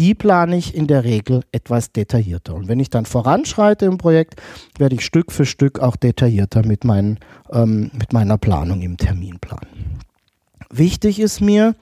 die 0.00 0.14
plane 0.14 0.56
ich 0.56 0.74
in 0.74 0.86
der 0.86 1.04
Regel 1.04 1.42
etwas 1.52 1.92
detaillierter. 1.92 2.54
Und 2.54 2.68
wenn 2.68 2.80
ich 2.80 2.88
dann 2.88 3.04
voranschreite 3.04 3.84
im 3.84 3.98
Projekt, 3.98 4.40
werde 4.78 4.94
ich 4.94 5.04
Stück 5.04 5.30
für 5.30 5.44
Stück 5.44 5.78
auch 5.78 5.94
detaillierter 5.94 6.66
mit, 6.66 6.84
meinen, 6.84 7.18
ähm, 7.52 7.90
mit 7.92 8.14
meiner 8.14 8.38
Planung 8.38 8.80
im 8.80 8.96
Terminplan. 8.96 9.66
Wichtig 10.70 11.20
ist 11.20 11.42
mir, 11.42 11.74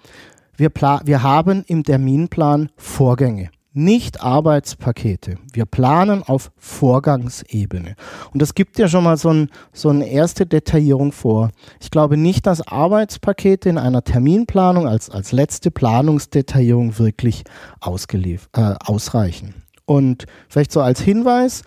wir, 0.57 0.73
wir 1.05 1.23
haben 1.23 1.63
im 1.69 1.85
Terminplan 1.85 2.71
Vorgänge 2.77 3.51
nicht 3.79 4.21
Arbeitspakete. 4.21 5.37
Wir 5.53 5.65
planen 5.65 6.23
auf 6.23 6.51
Vorgangsebene. 6.57 7.95
Und 8.33 8.43
das 8.43 8.55
gibt 8.55 8.79
ja 8.79 8.89
schon 8.89 9.05
mal 9.05 9.17
so, 9.17 9.31
ein, 9.31 9.51
so 9.73 9.89
eine 9.89 10.09
erste 10.09 10.47
Detaillierung 10.47 11.13
vor. 11.13 11.51
Ich 11.81 11.91
glaube 11.91 12.17
nicht, 12.17 12.47
dass 12.47 12.67
Arbeitspakete 12.67 13.69
in 13.69 13.79
einer 13.79 14.03
Terminplanung 14.03 14.87
als, 14.87 15.09
als 15.09 15.33
letzte 15.33 15.71
Planungsdetaillierung 15.71 16.99
wirklich 16.99 17.45
ausgelief, 17.81 18.49
äh, 18.53 18.75
ausreichen. 18.85 19.55
Und 19.87 20.27
vielleicht 20.49 20.73
so 20.73 20.81
als 20.81 21.01
Hinweis, 21.01 21.63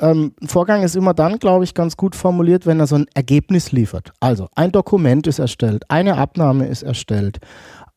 ähm, 0.00 0.32
ein 0.40 0.48
Vorgang 0.48 0.82
ist 0.82 0.96
immer 0.96 1.12
dann, 1.12 1.38
glaube 1.38 1.64
ich, 1.64 1.74
ganz 1.74 1.96
gut 1.96 2.14
formuliert, 2.14 2.66
wenn 2.66 2.80
er 2.80 2.86
so 2.86 2.94
ein 2.94 3.06
Ergebnis 3.14 3.72
liefert. 3.72 4.12
Also 4.20 4.48
ein 4.54 4.70
Dokument 4.70 5.26
ist 5.26 5.38
erstellt, 5.38 5.84
eine 5.88 6.16
Abnahme 6.16 6.66
ist 6.66 6.82
erstellt, 6.82 7.40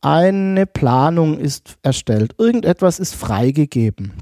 eine 0.01 0.65
Planung 0.65 1.37
ist 1.37 1.77
erstellt, 1.83 2.35
irgendetwas 2.37 2.99
ist 2.99 3.15
freigegeben. 3.15 4.13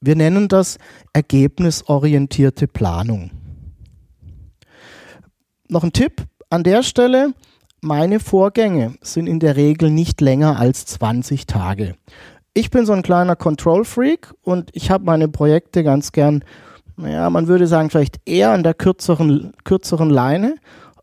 Wir 0.00 0.14
nennen 0.14 0.48
das 0.48 0.78
ergebnisorientierte 1.12 2.68
Planung. 2.68 3.30
noch 5.68 5.82
ein 5.82 5.92
Tipp 5.92 6.24
an 6.50 6.62
der 6.62 6.82
Stelle. 6.82 7.32
Meine 7.80 8.20
Vorgänge 8.20 8.94
sind 9.00 9.26
in 9.26 9.40
der 9.40 9.56
Regel 9.56 9.90
nicht 9.90 10.20
länger 10.20 10.58
als 10.58 10.86
20 10.86 11.46
Tage. 11.46 11.94
Ich 12.54 12.70
bin 12.70 12.86
so 12.86 12.92
ein 12.92 13.02
kleiner 13.02 13.36
Control-Freak 13.36 14.32
und 14.42 14.70
ich 14.72 14.90
habe 14.90 15.04
meine 15.04 15.28
Projekte 15.28 15.84
ganz 15.84 16.12
gern, 16.12 16.42
naja, 16.96 17.28
man 17.28 17.48
würde 17.48 17.66
sagen, 17.66 17.90
vielleicht 17.90 18.20
eher 18.24 18.50
an 18.52 18.62
der 18.62 18.74
kürzeren, 18.74 19.52
kürzeren 19.64 20.08
Leine. 20.08 20.56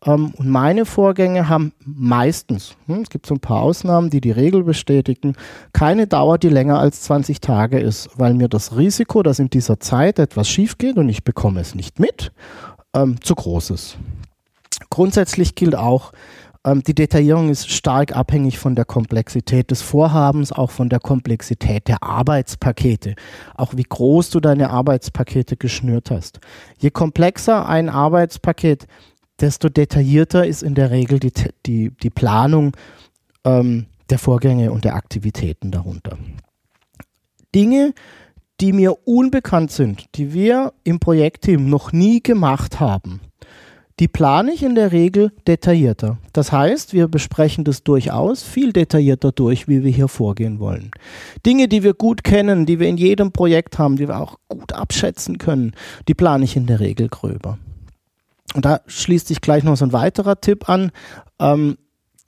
Ähm, 0.04 0.32
und 0.36 0.48
meine 0.48 0.84
Vorgänge 0.86 1.48
haben 1.48 1.72
meistens, 1.84 2.76
hm, 2.86 3.02
es 3.02 3.10
gibt 3.10 3.26
so 3.26 3.34
ein 3.34 3.40
paar 3.40 3.60
Ausnahmen, 3.60 4.10
die 4.10 4.20
die 4.20 4.30
Regel 4.30 4.62
bestätigen, 4.64 5.34
keine 5.72 6.06
Dauer, 6.06 6.38
die 6.38 6.48
länger 6.48 6.78
als 6.78 7.02
20 7.02 7.40
Tage 7.40 7.78
ist, 7.78 8.10
weil 8.16 8.34
mir 8.34 8.48
das 8.48 8.76
Risiko, 8.76 9.22
dass 9.22 9.38
in 9.38 9.50
dieser 9.50 9.80
Zeit 9.80 10.18
etwas 10.18 10.48
schief 10.48 10.78
geht 10.78 10.96
und 10.96 11.08
ich 11.08 11.24
bekomme 11.24 11.60
es 11.60 11.74
nicht 11.74 11.98
mit, 11.98 12.32
ähm, 12.94 13.20
zu 13.20 13.34
groß 13.34 13.70
ist. 13.70 13.98
Grundsätzlich 14.90 15.54
gilt 15.54 15.74
auch, 15.74 16.12
ähm, 16.66 16.82
die 16.82 16.94
Detaillierung 16.94 17.50
ist 17.50 17.70
stark 17.70 18.16
abhängig 18.16 18.58
von 18.58 18.74
der 18.74 18.84
Komplexität 18.84 19.70
des 19.70 19.82
Vorhabens, 19.82 20.50
auch 20.50 20.70
von 20.70 20.88
der 20.88 21.00
Komplexität 21.00 21.88
der 21.88 22.02
Arbeitspakete, 22.02 23.14
auch 23.54 23.74
wie 23.76 23.82
groß 23.82 24.30
du 24.30 24.40
deine 24.40 24.70
Arbeitspakete 24.70 25.56
geschnürt 25.56 26.10
hast. 26.10 26.40
Je 26.78 26.90
komplexer 26.90 27.68
ein 27.68 27.88
Arbeitspaket, 27.88 28.86
desto 29.40 29.68
detaillierter 29.68 30.46
ist 30.46 30.62
in 30.62 30.74
der 30.74 30.90
Regel 30.90 31.18
die, 31.18 31.32
die, 31.66 31.90
die 31.90 32.10
Planung 32.10 32.72
ähm, 33.44 33.86
der 34.10 34.18
Vorgänge 34.18 34.70
und 34.72 34.84
der 34.84 34.94
Aktivitäten 34.94 35.70
darunter. 35.70 36.18
Dinge, 37.54 37.94
die 38.60 38.72
mir 38.72 39.06
unbekannt 39.06 39.72
sind, 39.72 40.04
die 40.14 40.32
wir 40.32 40.72
im 40.84 41.00
Projektteam 41.00 41.68
noch 41.68 41.92
nie 41.92 42.22
gemacht 42.22 42.80
haben, 42.80 43.20
die 44.00 44.08
plane 44.08 44.52
ich 44.52 44.62
in 44.64 44.74
der 44.74 44.90
Regel 44.90 45.30
detaillierter. 45.46 46.18
Das 46.32 46.50
heißt, 46.50 46.92
wir 46.92 47.06
besprechen 47.06 47.62
das 47.62 47.84
durchaus 47.84 48.42
viel 48.42 48.72
detaillierter 48.72 49.30
durch, 49.30 49.68
wie 49.68 49.84
wir 49.84 49.90
hier 49.90 50.08
vorgehen 50.08 50.58
wollen. 50.58 50.90
Dinge, 51.46 51.68
die 51.68 51.84
wir 51.84 51.94
gut 51.94 52.24
kennen, 52.24 52.66
die 52.66 52.80
wir 52.80 52.88
in 52.88 52.96
jedem 52.96 53.30
Projekt 53.30 53.78
haben, 53.78 53.96
die 53.96 54.08
wir 54.08 54.18
auch 54.18 54.36
gut 54.48 54.72
abschätzen 54.72 55.38
können, 55.38 55.72
die 56.08 56.14
plane 56.14 56.44
ich 56.44 56.56
in 56.56 56.66
der 56.66 56.80
Regel 56.80 57.08
gröber. 57.08 57.58
Und 58.52 58.64
da 58.64 58.80
schließt 58.86 59.28
sich 59.28 59.40
gleich 59.40 59.64
noch 59.64 59.76
so 59.76 59.84
ein 59.84 59.92
weiterer 59.92 60.40
Tipp 60.40 60.68
an. 60.68 60.92
Ähm, 61.38 61.78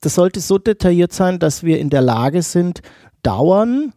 das 0.00 0.14
sollte 0.14 0.40
so 0.40 0.58
detailliert 0.58 1.12
sein, 1.12 1.38
dass 1.38 1.62
wir 1.62 1.78
in 1.78 1.90
der 1.90 2.02
Lage 2.02 2.42
sind, 2.42 2.80
Dauern 3.22 3.92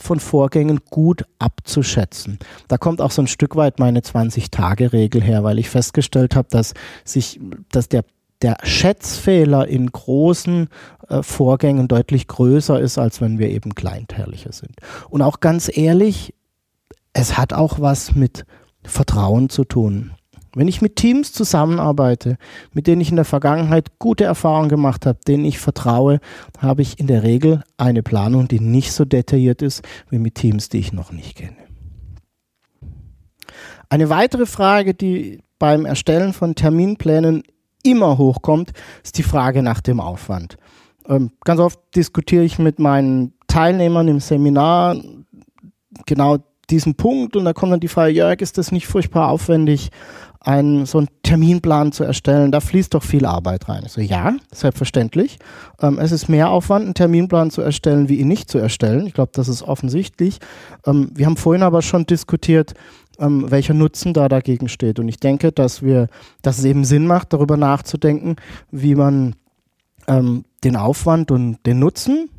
von 0.00 0.18
Vorgängen 0.18 0.80
gut 0.90 1.24
abzuschätzen. 1.38 2.38
Da 2.68 2.78
kommt 2.78 3.00
auch 3.00 3.10
so 3.10 3.22
ein 3.22 3.28
Stück 3.28 3.56
weit 3.56 3.78
meine 3.78 4.00
20-Tage-Regel 4.00 5.22
her, 5.22 5.44
weil 5.44 5.58
ich 5.58 5.70
festgestellt 5.70 6.34
habe, 6.34 6.48
dass 6.50 6.74
sich, 7.04 7.38
dass 7.70 7.88
der 7.88 8.04
der 8.42 8.58
Schätzfehler 8.64 9.68
in 9.68 9.90
großen 9.90 10.68
äh, 11.08 11.22
Vorgängen 11.22 11.88
deutlich 11.88 12.26
größer 12.26 12.80
ist, 12.80 12.98
als 12.98 13.20
wenn 13.20 13.38
wir 13.38 13.48
eben 13.48 13.74
kleinteiliger 13.74 14.52
sind. 14.52 14.74
Und 15.08 15.22
auch 15.22 15.40
ganz 15.40 15.70
ehrlich, 15.74 16.34
es 17.12 17.38
hat 17.38 17.52
auch 17.52 17.80
was 17.80 18.14
mit 18.14 18.44
Vertrauen 18.82 19.48
zu 19.48 19.64
tun. 19.64 20.12
Wenn 20.54 20.68
ich 20.68 20.82
mit 20.82 20.96
Teams 20.96 21.32
zusammenarbeite, 21.32 22.36
mit 22.72 22.86
denen 22.86 23.00
ich 23.00 23.08
in 23.10 23.16
der 23.16 23.24
Vergangenheit 23.24 23.98
gute 23.98 24.24
Erfahrungen 24.24 24.68
gemacht 24.68 25.06
habe, 25.06 25.18
denen 25.26 25.44
ich 25.44 25.58
vertraue, 25.58 26.20
habe 26.58 26.82
ich 26.82 26.98
in 26.98 27.06
der 27.06 27.22
Regel 27.22 27.62
eine 27.78 28.02
Planung, 28.02 28.48
die 28.48 28.60
nicht 28.60 28.92
so 28.92 29.04
detailliert 29.04 29.62
ist 29.62 29.82
wie 30.10 30.18
mit 30.18 30.34
Teams, 30.34 30.68
die 30.68 30.78
ich 30.78 30.92
noch 30.92 31.10
nicht 31.10 31.36
kenne. 31.36 31.56
Eine 33.88 34.10
weitere 34.10 34.46
Frage, 34.46 34.94
die 34.94 35.40
beim 35.58 35.86
Erstellen 35.86 36.32
von 36.32 36.54
Terminplänen 36.54 37.42
immer 37.82 38.18
hochkommt, 38.18 38.72
ist 39.02 39.18
die 39.18 39.22
Frage 39.22 39.62
nach 39.62 39.80
dem 39.80 40.00
Aufwand. 40.00 40.56
Ähm, 41.06 41.30
ganz 41.44 41.60
oft 41.60 41.78
diskutiere 41.96 42.44
ich 42.44 42.58
mit 42.58 42.78
meinen 42.78 43.34
Teilnehmern 43.48 44.08
im 44.08 44.20
Seminar 44.20 44.96
genau 46.06 46.38
diesen 46.72 46.94
Punkt 46.94 47.36
und 47.36 47.44
da 47.44 47.52
kommt 47.52 47.72
dann 47.72 47.80
die 47.80 47.88
Frage, 47.88 48.12
Jörg, 48.12 48.40
ist 48.40 48.58
das 48.58 48.72
nicht 48.72 48.86
furchtbar 48.86 49.28
aufwendig? 49.28 49.90
einen, 50.44 50.86
so 50.86 50.98
einen 50.98 51.08
Terminplan 51.22 51.92
zu 51.92 52.04
erstellen, 52.04 52.50
da 52.50 52.60
fließt 52.60 52.94
doch 52.94 53.02
viel 53.02 53.26
Arbeit 53.26 53.68
rein. 53.68 53.84
Ich 53.86 53.92
so, 53.92 54.00
ja, 54.00 54.34
selbstverständlich. 54.52 55.38
Ähm, 55.80 55.98
es 55.98 56.10
ist 56.10 56.28
mehr 56.28 56.50
Aufwand, 56.50 56.84
einen 56.84 56.94
Terminplan 56.94 57.50
zu 57.50 57.62
erstellen, 57.62 58.08
wie 58.08 58.16
ihn 58.16 58.28
nicht 58.28 58.50
zu 58.50 58.58
erstellen. 58.58 59.06
Ich 59.06 59.14
glaube, 59.14 59.30
das 59.34 59.48
ist 59.48 59.62
offensichtlich. 59.62 60.38
Ähm, 60.84 61.10
wir 61.14 61.26
haben 61.26 61.36
vorhin 61.36 61.62
aber 61.62 61.80
schon 61.80 62.06
diskutiert, 62.06 62.74
ähm, 63.18 63.50
welcher 63.50 63.74
Nutzen 63.74 64.14
da 64.14 64.28
dagegen 64.28 64.68
steht. 64.68 64.98
Und 64.98 65.08
ich 65.08 65.18
denke, 65.18 65.52
dass 65.52 65.82
wir, 65.82 66.08
dass 66.42 66.58
es 66.58 66.64
eben 66.64 66.84
Sinn 66.84 67.06
macht, 67.06 67.32
darüber 67.32 67.56
nachzudenken, 67.56 68.36
wie 68.72 68.96
man 68.96 69.36
ähm, 70.08 70.44
den 70.64 70.74
Aufwand 70.74 71.30
und 71.30 71.58
den 71.66 71.78
Nutzen, 71.78 72.30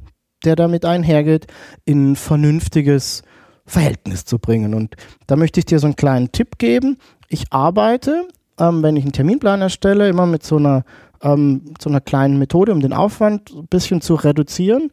der 0.44 0.58
damit 0.58 0.84
einhergeht, 0.84 1.48
in 1.86 2.18
vernünftiges 2.18 3.24
Verhältnis 3.66 4.26
zu 4.26 4.40
bringen. 4.40 4.74
Und 4.74 4.96
da 5.28 5.36
möchte 5.36 5.60
ich 5.60 5.66
dir 5.66 5.80
so 5.80 5.88
einen 5.88 5.96
kleinen 5.96 6.32
Tipp 6.32 6.58
geben 6.58 6.98
ich 7.34 7.52
arbeite, 7.52 8.28
ähm, 8.60 8.84
wenn 8.84 8.96
ich 8.96 9.04
einen 9.04 9.12
Terminplan 9.12 9.62
erstelle, 9.62 10.08
immer 10.08 10.26
mit 10.26 10.44
so 10.44 10.58
einer, 10.58 10.86
ähm, 11.22 11.74
so 11.82 11.90
einer 11.90 12.00
kleinen 12.00 12.38
Methode, 12.38 12.72
um 12.72 12.80
den 12.80 12.94
Aufwand 12.94 13.52
ein 13.52 13.68
bisschen 13.68 14.02
zu 14.02 14.16
reduzieren. 14.16 14.92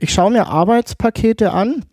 Ich 0.00 0.12
schaue 0.12 0.32
mir 0.32 0.46
Arbeitspakete 0.46 1.52
an, 1.52 1.84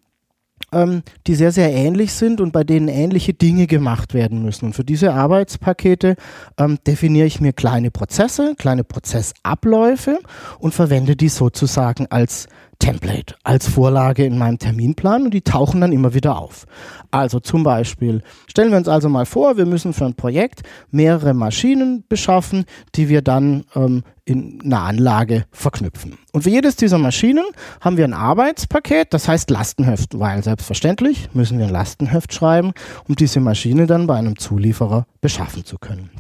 ähm, 0.72 1.04
die 1.28 1.36
sehr, 1.36 1.52
sehr 1.52 1.74
ähnlich 1.74 2.14
sind 2.14 2.40
und 2.40 2.54
bei 2.54 2.64
denen 2.64 2.88
ähnliche 2.88 3.34
Dinge 3.34 3.68
gemacht 3.68 4.14
werden 4.14 4.42
müssen. 4.42 4.66
Und 4.66 4.74
für 4.74 4.86
diese 4.86 5.14
Arbeitspakete 5.14 6.16
ähm, 6.58 6.78
definiere 6.88 7.28
ich 7.28 7.42
mir 7.42 7.54
kleine 7.54 7.92
Prozesse, 7.92 8.56
kleine 8.58 8.84
Prozessabläufe 8.84 10.20
und 10.60 10.74
verwende 10.74 11.16
die 11.16 11.30
sozusagen 11.30 12.08
als 12.10 12.48
Template 12.80 13.36
als 13.44 13.68
Vorlage 13.68 14.26
in 14.26 14.38
meinem 14.38 14.58
Terminplan 14.58 15.26
und 15.26 15.34
die 15.34 15.42
tauchen 15.42 15.82
dann 15.82 15.92
immer 15.92 16.14
wieder 16.14 16.40
auf. 16.40 16.66
Also 17.12 17.40
zum 17.40 17.64
Beispiel, 17.64 18.24
stellen 18.48 18.72
wir 18.72 18.78
uns 18.78 18.88
also 18.88 19.10
mal 19.10 19.26
vor, 19.26 19.58
wir 19.58 19.66
müssen 19.66 19.94
für 19.94 20.06
ein 20.06 20.16
Projekt 20.16 20.62
mehrere 20.90 21.34
Maschinen 21.34 22.04
beschaffen, 22.08 22.66
die 22.96 23.10
wir 23.10 23.22
dann 23.22 23.66
ähm, 23.76 24.04
in 24.26 24.62
einer 24.64 24.82
Anlage 24.82 25.46
verknüpfen. 25.52 26.18
Und 26.32 26.44
für 26.44 26.50
jedes 26.50 26.76
dieser 26.76 27.00
Maschinen 27.00 27.46
haben 27.82 27.98
wir 27.98 28.06
ein 28.06 28.14
Arbeitspaket, 28.14 29.14
das 29.14 29.28
heißt 29.28 29.50
Lastenheft, 29.50 30.18
weil 30.18 30.44
selbstverständlich 30.44 31.30
müssen 31.34 31.58
wir 31.58 31.66
ein 31.66 31.74
Lastenheft 31.74 32.34
schreiben, 32.34 32.74
um 33.08 33.16
diese 33.16 33.40
Maschine 33.40 33.88
dann 33.88 34.08
bei 34.08 34.16
einem 34.16 34.38
Zulieferer 34.38 35.06
beschaffen 35.22 35.66
zu 35.66 35.78
können. 35.78 36.12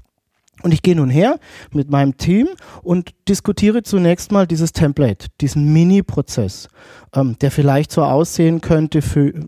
Und 0.61 0.73
ich 0.73 0.81
gehe 0.81 0.95
nun 0.95 1.09
her 1.09 1.39
mit 1.71 1.89
meinem 1.89 2.17
Team 2.17 2.47
und 2.83 3.11
diskutiere 3.27 3.83
zunächst 3.83 4.31
mal 4.31 4.45
dieses 4.45 4.73
Template, 4.73 5.27
diesen 5.39 5.71
Mini-Prozess, 5.71 6.67
ähm, 7.15 7.37
der 7.39 7.51
vielleicht 7.51 7.91
so 7.91 8.03
aussehen 8.03 8.61
könnte 8.61 9.01
für, 9.01 9.29
äh, 9.29 9.43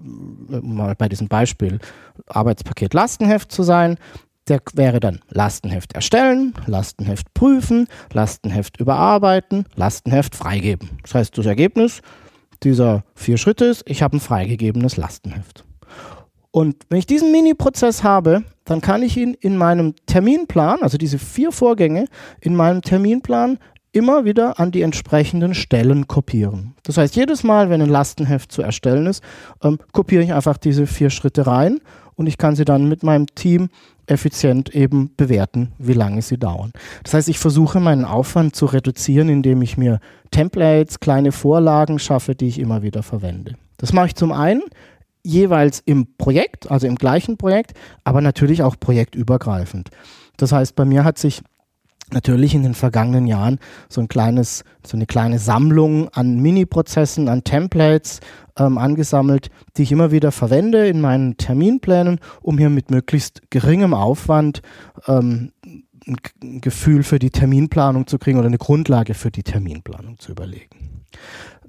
mal 0.61 0.95
bei 0.95 1.09
diesem 1.09 1.27
Beispiel, 1.27 1.79
Arbeitspaket 2.27 2.93
Lastenheft 2.93 3.51
zu 3.51 3.63
sein. 3.63 3.97
Der 4.47 4.59
wäre 4.73 4.99
dann 4.99 5.19
Lastenheft 5.29 5.93
erstellen, 5.93 6.53
Lastenheft 6.65 7.33
prüfen, 7.33 7.87
Lastenheft 8.11 8.79
überarbeiten, 8.79 9.65
Lastenheft 9.75 10.35
freigeben. 10.35 10.89
Das 11.03 11.15
heißt, 11.15 11.37
das 11.37 11.45
Ergebnis 11.45 12.01
dieser 12.63 13.03
vier 13.15 13.37
Schritte 13.37 13.65
ist, 13.65 13.83
ich 13.85 14.01
habe 14.01 14.17
ein 14.17 14.19
freigegebenes 14.19 14.97
Lastenheft. 14.97 15.63
Und 16.51 16.75
wenn 16.89 16.99
ich 16.99 17.05
diesen 17.05 17.31
Mini-Prozess 17.31 18.03
habe, 18.03 18.43
dann 18.65 18.81
kann 18.81 19.03
ich 19.03 19.17
ihn 19.17 19.33
in 19.33 19.57
meinem 19.57 19.95
Terminplan, 20.05 20.81
also 20.81 20.97
diese 20.97 21.17
vier 21.17 21.51
Vorgänge, 21.51 22.05
in 22.41 22.55
meinem 22.55 22.81
Terminplan 22.81 23.57
immer 23.93 24.25
wieder 24.25 24.59
an 24.59 24.71
die 24.71 24.81
entsprechenden 24.81 25.53
Stellen 25.53 26.07
kopieren. 26.07 26.75
Das 26.83 26.97
heißt, 26.97 27.15
jedes 27.15 27.43
Mal, 27.43 27.69
wenn 27.69 27.81
ein 27.81 27.89
Lastenheft 27.89 28.51
zu 28.51 28.61
erstellen 28.61 29.05
ist, 29.05 29.23
ähm, 29.63 29.79
kopiere 29.91 30.23
ich 30.23 30.33
einfach 30.33 30.57
diese 30.57 30.87
vier 30.87 31.09
Schritte 31.09 31.47
rein 31.47 31.79
und 32.15 32.27
ich 32.27 32.37
kann 32.37 32.55
sie 32.55 32.65
dann 32.65 32.87
mit 32.87 33.03
meinem 33.03 33.27
Team 33.35 33.69
effizient 34.05 34.73
eben 34.75 35.11
bewerten, 35.15 35.71
wie 35.77 35.93
lange 35.93 36.21
sie 36.21 36.37
dauern. 36.37 36.71
Das 37.03 37.13
heißt, 37.13 37.29
ich 37.29 37.39
versuche 37.39 37.79
meinen 37.79 38.05
Aufwand 38.05 38.55
zu 38.55 38.65
reduzieren, 38.65 39.29
indem 39.29 39.61
ich 39.61 39.77
mir 39.77 39.99
Templates, 40.31 40.99
kleine 40.99 41.31
Vorlagen 41.31 41.99
schaffe, 41.99 42.35
die 42.35 42.47
ich 42.47 42.59
immer 42.59 42.81
wieder 42.83 43.03
verwende. 43.03 43.55
Das 43.77 43.93
mache 43.93 44.07
ich 44.07 44.15
zum 44.15 44.31
einen, 44.31 44.61
jeweils 45.23 45.81
im 45.85 46.15
Projekt, 46.17 46.69
also 46.69 46.87
im 46.87 46.95
gleichen 46.95 47.37
Projekt, 47.37 47.73
aber 48.03 48.21
natürlich 48.21 48.63
auch 48.63 48.75
projektübergreifend. 48.79 49.89
Das 50.37 50.51
heißt, 50.51 50.75
bei 50.75 50.85
mir 50.85 51.03
hat 51.03 51.17
sich 51.17 51.41
natürlich 52.13 52.53
in 52.55 52.63
den 52.63 52.73
vergangenen 52.73 53.27
Jahren 53.27 53.59
so 53.89 54.01
ein 54.01 54.07
kleines, 54.07 54.63
so 54.85 54.97
eine 54.97 55.05
kleine 55.05 55.39
Sammlung 55.39 56.09
an 56.09 56.39
Mini-Prozessen, 56.39 57.29
an 57.29 57.43
Templates 57.43 58.19
ähm, 58.57 58.77
angesammelt, 58.77 59.49
die 59.77 59.83
ich 59.83 59.91
immer 59.91 60.11
wieder 60.11 60.31
verwende 60.31 60.87
in 60.87 61.01
meinen 61.01 61.37
Terminplänen, 61.37 62.19
um 62.41 62.57
hier 62.57 62.69
mit 62.69 62.91
möglichst 62.91 63.49
geringem 63.49 63.93
Aufwand 63.93 64.61
ähm, 65.07 65.51
ein 66.07 66.61
Gefühl 66.61 67.03
für 67.03 67.19
die 67.19 67.29
Terminplanung 67.29 68.07
zu 68.07 68.17
kriegen 68.17 68.39
oder 68.39 68.47
eine 68.47 68.57
Grundlage 68.57 69.13
für 69.13 69.31
die 69.31 69.43
Terminplanung 69.43 70.19
zu 70.19 70.31
überlegen. 70.31 71.03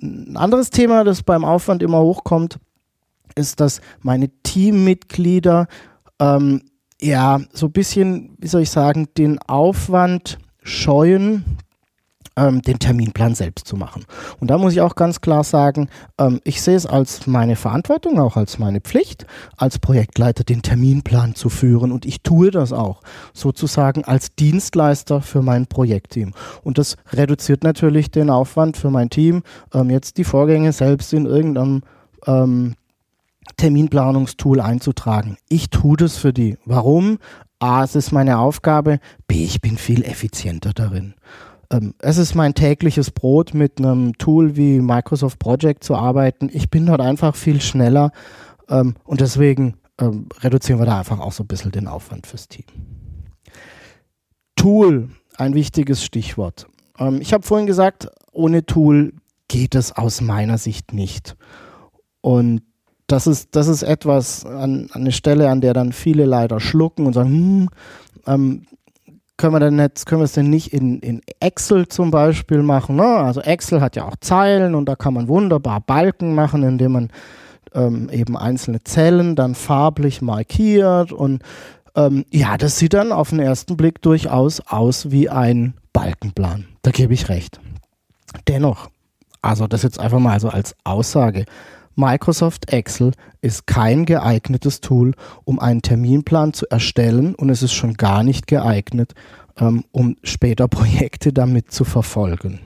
Ein 0.01 0.37
anderes 0.37 0.71
Thema, 0.71 1.05
das 1.05 1.23
beim 1.23 1.45
Aufwand 1.45 1.83
immer 1.83 2.01
hochkommt, 2.01 2.59
ist, 3.35 3.61
dass 3.61 3.81
meine 4.01 4.31
Teammitglieder 4.43 5.67
ähm, 6.21 6.63
ja 7.01 7.41
so 7.53 7.67
ein 7.67 7.73
bisschen, 7.73 8.37
wie 8.39 8.49
soll 8.49 8.63
ich 8.63 8.71
sagen, 8.71 9.09
den 9.17 9.39
Aufwand 9.41 10.39
scheuen, 10.63 11.59
ähm, 12.37 12.63
den 12.63 12.79
Terminplan 12.79 13.35
selbst 13.35 13.67
zu 13.67 13.77
machen. 13.77 14.05
Und 14.41 14.51
da 14.51 14.59
muss 14.59 14.73
ich 14.73 14.81
auch 14.81 14.95
ganz 14.95 15.21
klar 15.21 15.45
sagen, 15.45 15.89
ähm, 16.19 16.41
ich 16.45 16.63
sehe 16.63 16.77
es 16.77 16.87
als 16.87 17.27
meine 17.27 17.57
Verantwortung, 17.57 18.19
auch 18.19 18.37
als 18.37 18.59
meine 18.59 18.81
Pflicht, 18.81 19.27
als 19.57 19.79
Projektleiter 19.79 20.45
den 20.45 20.63
Terminplan 20.63 21.35
zu 21.35 21.49
führen. 21.49 21.93
Und 21.93 22.07
ich 22.07 22.23
tue 22.23 22.51
das 22.51 22.73
auch 22.73 23.03
sozusagen 23.33 24.05
als 24.05 24.35
Dienstleister 24.35 25.21
für 25.21 25.43
mein 25.43 25.67
Projektteam. 25.67 26.33
Und 26.63 26.79
das 26.79 26.97
reduziert 27.13 27.65
natürlich 27.65 28.11
den 28.11 28.31
Aufwand 28.31 28.77
für 28.77 28.91
mein 28.91 29.11
Team, 29.11 29.43
ähm, 29.75 29.91
jetzt 29.91 30.17
die 30.17 30.25
Vorgänge 30.25 30.73
selbst 30.73 31.13
in 31.13 31.27
irgendeinem 31.27 31.83
ähm, 32.27 32.75
Terminplanungstool 33.57 34.61
einzutragen. 34.61 35.37
Ich 35.49 35.71
tue 35.71 35.97
das 35.97 36.17
für 36.17 36.33
die. 36.33 36.57
Warum? 36.65 37.19
A, 37.59 37.85
es 37.85 37.95
ist 37.95 38.13
meine 38.13 38.39
Aufgabe. 38.39 38.99
B, 39.27 39.45
ich 39.45 39.61
bin 39.61 39.77
viel 39.77 40.03
effizienter 40.05 40.73
darin 40.73 41.15
ähm, 41.73 41.95
es 41.99 42.19
ist 42.19 42.35
mein 42.35 42.55
tägliches 42.55 43.11
Brot, 43.11 43.55
mit 43.55 43.79
einem 43.79 44.17
Tool 44.19 44.57
wie 44.57 44.81
Microsoft 44.81 45.39
Project 45.39 45.83
zu 45.83 45.97
arbeiten. 45.97 46.51
Ich 46.53 46.71
bin 46.71 46.87
dort 46.87 47.01
einfach 47.01 47.35
viel 47.35 47.61
schneller 47.61 48.13
ähm, 48.69 48.95
und 49.05 49.21
deswegen 49.21 49.79
ähm, 49.99 50.29
reduzieren 50.41 50.81
wir 50.81 50.87
da 50.87 50.99
einfach 50.99 51.21
auch 51.21 51.33
so 51.33 51.45
ein 51.45 51.49
bisschen 51.49 51.73
den 51.73 51.89
Aufwand 51.89 52.27
fürs 52.27 52.49
Team. 52.49 52.67
Tool, 54.57 55.09
ein 55.37 55.55
wichtiges 55.55 56.05
Stichwort. 56.05 56.67
Ähm, 56.99 57.21
ich 57.21 57.33
habe 57.33 57.45
vorhin 57.45 57.67
gesagt, 57.67 58.09
ohne 58.33 58.65
Tool 58.65 59.15
geht 59.49 59.75
es 59.75 59.93
aus 59.93 60.21
meiner 60.21 60.59
Sicht 60.59 60.93
nicht. 60.93 61.37
Und 62.21 62.63
das 63.13 63.27
ist, 63.27 63.55
das 63.55 63.69
ist 63.69 63.83
etwas 63.83 64.47
an, 64.47 64.89
an 64.93 65.03
eine 65.03 65.13
Stelle, 65.13 65.51
an 65.51 65.61
der 65.61 65.75
dann 65.75 65.93
viele 65.93 66.25
leider 66.25 66.61
schlucken 66.61 67.07
und 67.07 67.13
sagen, 67.13 67.29
hm, 67.29 67.69
ähm, 68.27 68.63
können 69.37 69.55
wir 69.55 69.61
denn 69.61 69.79
jetzt, 69.79 70.07
können 70.07 70.23
wir 70.23 70.25
es 70.25 70.33
denn 70.33 70.49
nicht 70.49 70.73
in, 70.73 71.01
in 71.01 71.21
Excel 71.41 71.89
zum 71.89 72.11
Beispiel 72.11 72.63
machen? 72.63 72.97
Ne? 72.97 73.05
Also 73.05 73.41
Excel 73.43 73.81
hat 73.81 73.97
ja 73.97 74.07
auch 74.07 74.17
Zeilen 74.21 74.75
und 74.75 74.87
da 74.87 74.97
kann 74.97 75.13
man 75.13 75.29
wunderbar 75.29 75.81
Balken 75.81 76.35
machen, 76.35 76.63
indem 76.63 76.93
man 76.93 77.09
ähm, 77.75 78.09
eben 78.11 78.37
einzelne 78.37 78.83
Zellen 78.83 79.37
dann 79.37 79.55
farblich 79.55 80.23
markiert 80.23 81.13
und 81.13 81.43
ähm, 81.95 82.25
ja, 82.31 82.57
das 82.57 82.79
sieht 82.79 82.95
dann 82.95 83.13
auf 83.13 83.31
den 83.31 83.41
ersten 83.41 83.77
Blick 83.77 84.01
durchaus 84.01 84.61
aus 84.61 85.11
wie 85.11 85.29
ein 85.29 85.75
Balkenplan. 85.93 86.67
Da 86.81 86.91
gebe 86.91 87.13
ich 87.13 87.29
recht. 87.29 87.61
Dennoch, 88.49 88.89
also 89.43 89.67
das 89.67 89.83
jetzt 89.83 90.01
einfach 90.01 90.19
mal 90.19 90.41
so 90.41 90.49
als 90.49 90.75
Aussage. 90.85 91.45
Microsoft 91.95 92.73
Excel 92.73 93.13
ist 93.41 93.67
kein 93.67 94.05
geeignetes 94.05 94.81
Tool, 94.81 95.15
um 95.45 95.59
einen 95.59 95.83
Terminplan 95.83 96.53
zu 96.53 96.67
erstellen 96.71 97.35
und 97.35 97.51
es 97.51 97.63
ist 97.63 97.73
schon 97.73 97.95
gar 97.95 98.23
nicht 98.23 98.47
geeignet, 98.47 99.15
ähm, 99.59 99.85
um 99.93 100.17
später 100.23 100.69
Projekte 100.69 101.33
damit 101.33 101.71
zu 101.71 101.85
verfolgen. 101.85 102.61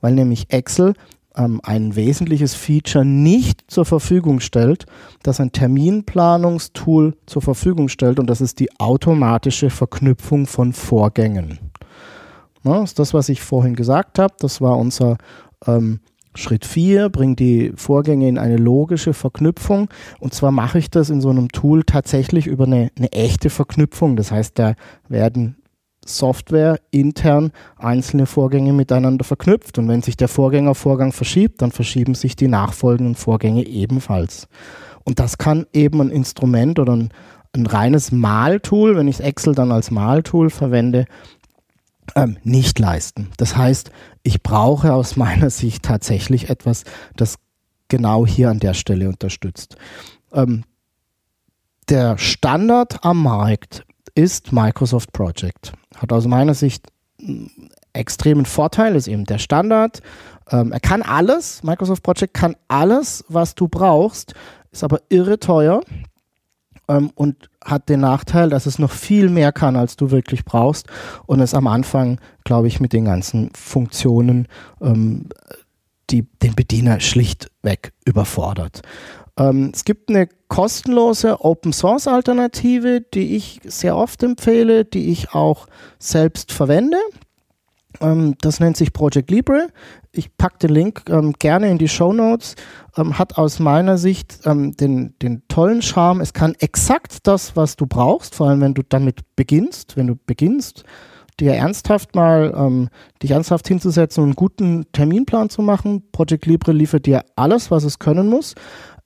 Weil 0.00 0.14
nämlich 0.14 0.52
Excel 0.52 0.94
ähm, 1.36 1.60
ein 1.62 1.96
wesentliches 1.96 2.54
Feature 2.54 3.04
nicht 3.04 3.70
zur 3.70 3.84
Verfügung 3.84 4.40
stellt, 4.40 4.86
das 5.22 5.40
ein 5.40 5.52
Terminplanungstool 5.52 7.16
zur 7.26 7.42
Verfügung 7.42 7.88
stellt 7.88 8.18
und 8.18 8.28
das 8.28 8.40
ist 8.40 8.60
die 8.60 8.78
automatische 8.78 9.70
Verknüpfung 9.70 10.46
von 10.46 10.72
Vorgängen. 10.72 11.58
Das 12.62 12.90
ist 12.90 12.98
das, 12.98 13.12
was 13.12 13.28
ich 13.28 13.42
vorhin 13.42 13.76
gesagt 13.76 14.18
habe. 14.18 14.34
Das 14.38 14.62
war 14.62 14.78
unser 14.78 15.18
ähm, 15.66 16.00
Schritt 16.36 16.64
4 16.64 17.08
bringt 17.08 17.38
die 17.38 17.72
Vorgänge 17.76 18.28
in 18.28 18.38
eine 18.38 18.56
logische 18.56 19.14
Verknüpfung. 19.14 19.88
Und 20.18 20.34
zwar 20.34 20.50
mache 20.50 20.78
ich 20.78 20.90
das 20.90 21.10
in 21.10 21.20
so 21.20 21.30
einem 21.30 21.50
Tool 21.50 21.84
tatsächlich 21.84 22.46
über 22.46 22.64
eine, 22.64 22.90
eine 22.96 23.12
echte 23.12 23.50
Verknüpfung. 23.50 24.16
Das 24.16 24.30
heißt, 24.30 24.58
da 24.58 24.74
werden 25.08 25.56
Software 26.06 26.78
intern 26.90 27.52
einzelne 27.76 28.26
Vorgänge 28.26 28.72
miteinander 28.72 29.24
verknüpft. 29.24 29.78
Und 29.78 29.88
wenn 29.88 30.02
sich 30.02 30.16
der 30.16 30.28
Vorgängervorgang 30.28 31.12
verschiebt, 31.12 31.62
dann 31.62 31.72
verschieben 31.72 32.14
sich 32.14 32.36
die 32.36 32.48
nachfolgenden 32.48 33.14
Vorgänge 33.14 33.66
ebenfalls. 33.66 34.48
Und 35.04 35.18
das 35.18 35.38
kann 35.38 35.66
eben 35.72 36.00
ein 36.00 36.10
Instrument 36.10 36.78
oder 36.78 36.94
ein, 36.94 37.10
ein 37.54 37.66
reines 37.66 38.10
Maltool, 38.10 38.96
wenn 38.96 39.08
ich 39.08 39.20
Excel 39.20 39.54
dann 39.54 39.70
als 39.70 39.90
Maltool 39.90 40.50
verwende, 40.50 41.06
ähm, 42.16 42.36
nicht 42.42 42.78
leisten. 42.78 43.28
Das 43.36 43.56
heißt, 43.56 43.90
ich 44.24 44.42
brauche 44.42 44.92
aus 44.92 45.16
meiner 45.16 45.50
Sicht 45.50 45.84
tatsächlich 45.84 46.50
etwas, 46.50 46.82
das 47.14 47.36
genau 47.88 48.26
hier 48.26 48.50
an 48.50 48.58
der 48.58 48.74
Stelle 48.74 49.08
unterstützt. 49.08 49.76
Ähm, 50.32 50.64
der 51.88 52.18
Standard 52.18 53.04
am 53.04 53.22
Markt 53.22 53.84
ist 54.14 54.52
Microsoft 54.52 55.12
Project. 55.12 55.74
Hat 55.96 56.12
aus 56.12 56.26
meiner 56.26 56.54
Sicht 56.54 56.86
einen 57.20 57.70
extremen 57.92 58.46
Vorteil, 58.46 58.96
ist 58.96 59.06
eben 59.06 59.26
der 59.26 59.38
Standard. 59.38 60.00
Ähm, 60.50 60.72
er 60.72 60.80
kann 60.80 61.02
alles, 61.02 61.62
Microsoft 61.62 62.02
Project 62.02 62.34
kann 62.34 62.56
alles, 62.68 63.24
was 63.28 63.54
du 63.54 63.68
brauchst, 63.68 64.34
ist 64.72 64.82
aber 64.82 65.00
irre 65.10 65.38
teuer 65.38 65.82
ähm, 66.88 67.10
und 67.14 67.48
hat 67.64 67.88
den 67.88 68.00
Nachteil, 68.00 68.50
dass 68.50 68.66
es 68.66 68.78
noch 68.78 68.90
viel 68.90 69.28
mehr 69.28 69.52
kann, 69.52 69.76
als 69.76 69.96
du 69.96 70.10
wirklich 70.10 70.44
brauchst 70.44 70.86
und 71.26 71.40
es 71.40 71.54
am 71.54 71.66
Anfang, 71.66 72.20
glaube 72.44 72.68
ich, 72.68 72.80
mit 72.80 72.92
den 72.92 73.04
ganzen 73.04 73.50
Funktionen 73.54 74.48
ähm, 74.80 75.28
die, 76.10 76.22
den 76.42 76.54
Bediener 76.54 77.00
schlichtweg 77.00 77.92
überfordert. 78.04 78.82
Ähm, 79.38 79.70
es 79.74 79.84
gibt 79.84 80.10
eine 80.10 80.28
kostenlose 80.48 81.44
Open 81.44 81.72
Source 81.72 82.06
Alternative, 82.06 83.00
die 83.00 83.36
ich 83.36 83.60
sehr 83.64 83.96
oft 83.96 84.22
empfehle, 84.22 84.84
die 84.84 85.10
ich 85.10 85.32
auch 85.32 85.66
selbst 85.98 86.52
verwende. 86.52 86.98
Ähm, 88.00 88.34
das 88.40 88.60
nennt 88.60 88.76
sich 88.76 88.92
Project 88.92 89.30
Libre. 89.30 89.68
Ich 90.12 90.36
packe 90.36 90.58
den 90.58 90.70
Link 90.70 91.02
ähm, 91.08 91.32
gerne 91.38 91.70
in 91.70 91.78
die 91.78 91.88
Show 91.88 92.12
Notes. 92.12 92.56
Ähm, 92.96 93.18
hat 93.18 93.38
aus 93.38 93.58
meiner 93.58 93.98
Sicht 93.98 94.40
ähm, 94.44 94.76
den, 94.76 95.14
den 95.20 95.42
tollen 95.48 95.82
Charme. 95.82 96.20
Es 96.20 96.32
kann 96.32 96.54
exakt 96.58 97.26
das, 97.26 97.56
was 97.56 97.76
du 97.76 97.86
brauchst, 97.86 98.34
vor 98.34 98.48
allem 98.48 98.60
wenn 98.60 98.74
du 98.74 98.82
damit 98.82 99.20
beginnst. 99.36 99.96
Wenn 99.96 100.06
du 100.06 100.16
beginnst, 100.26 100.84
dir 101.40 101.54
ernsthaft 101.54 102.14
mal, 102.14 102.54
ähm, 102.56 102.88
dich 103.22 103.32
ernsthaft 103.32 103.66
hinzusetzen 103.68 104.22
und 104.22 104.30
einen 104.30 104.36
guten 104.36 104.86
Terminplan 104.92 105.50
zu 105.50 105.62
machen. 105.62 106.02
Project 106.12 106.46
Libre 106.46 106.72
liefert 106.72 107.06
dir 107.06 107.24
alles, 107.36 107.70
was 107.70 107.84
es 107.84 107.98
können 107.98 108.28
muss. 108.28 108.54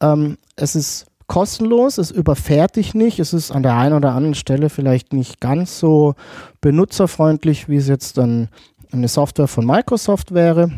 Ähm, 0.00 0.36
es 0.56 0.76
ist 0.76 1.06
kostenlos, 1.26 1.98
es 1.98 2.10
überfährt 2.10 2.76
dich 2.76 2.94
nicht, 2.94 3.18
es 3.18 3.32
ist 3.32 3.50
an 3.50 3.62
der 3.62 3.76
einen 3.76 3.94
oder 3.94 4.12
anderen 4.14 4.34
Stelle 4.34 4.70
vielleicht 4.70 5.12
nicht 5.12 5.40
ganz 5.40 5.78
so 5.78 6.14
benutzerfreundlich, 6.60 7.68
wie 7.68 7.76
es 7.76 7.86
jetzt 7.86 8.18
dann 8.18 8.48
eine 8.92 9.08
Software 9.08 9.48
von 9.48 9.66
Microsoft 9.66 10.32
wäre. 10.32 10.70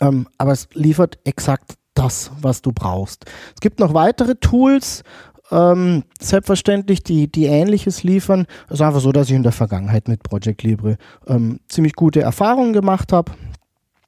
Ähm, 0.00 0.26
aber 0.38 0.52
es 0.52 0.68
liefert 0.72 1.18
exakt 1.24 1.74
das, 1.94 2.30
was 2.40 2.62
du 2.62 2.72
brauchst. 2.72 3.26
Es 3.54 3.60
gibt 3.60 3.78
noch 3.78 3.94
weitere 3.94 4.34
Tools, 4.36 5.02
ähm, 5.50 6.04
selbstverständlich, 6.18 7.02
die, 7.02 7.30
die 7.30 7.44
Ähnliches 7.44 8.02
liefern. 8.02 8.46
Es 8.68 8.74
ist 8.74 8.80
einfach 8.80 9.00
so, 9.00 9.12
dass 9.12 9.28
ich 9.28 9.36
in 9.36 9.42
der 9.42 9.52
Vergangenheit 9.52 10.08
mit 10.08 10.22
Project 10.22 10.62
Libre 10.62 10.96
ähm, 11.26 11.60
ziemlich 11.68 11.94
gute 11.94 12.22
Erfahrungen 12.22 12.72
gemacht 12.72 13.12
habe 13.12 13.32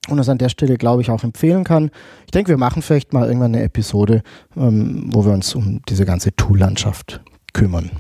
und 0.08 0.16
das 0.16 0.28
an 0.28 0.38
der 0.38 0.48
Stelle, 0.48 0.76
glaube 0.76 1.02
ich, 1.02 1.10
auch 1.10 1.22
empfehlen 1.22 1.64
kann. 1.64 1.90
Ich 2.24 2.30
denke, 2.30 2.48
wir 2.48 2.56
machen 2.56 2.82
vielleicht 2.82 3.12
mal 3.12 3.26
irgendwann 3.26 3.54
eine 3.54 3.62
Episode, 3.62 4.22
ähm, 4.56 5.10
wo 5.12 5.24
wir 5.24 5.32
uns 5.32 5.54
um 5.54 5.82
diese 5.88 6.06
ganze 6.06 6.34
Tool-Landschaft 6.34 7.20
kümmern. 7.52 7.90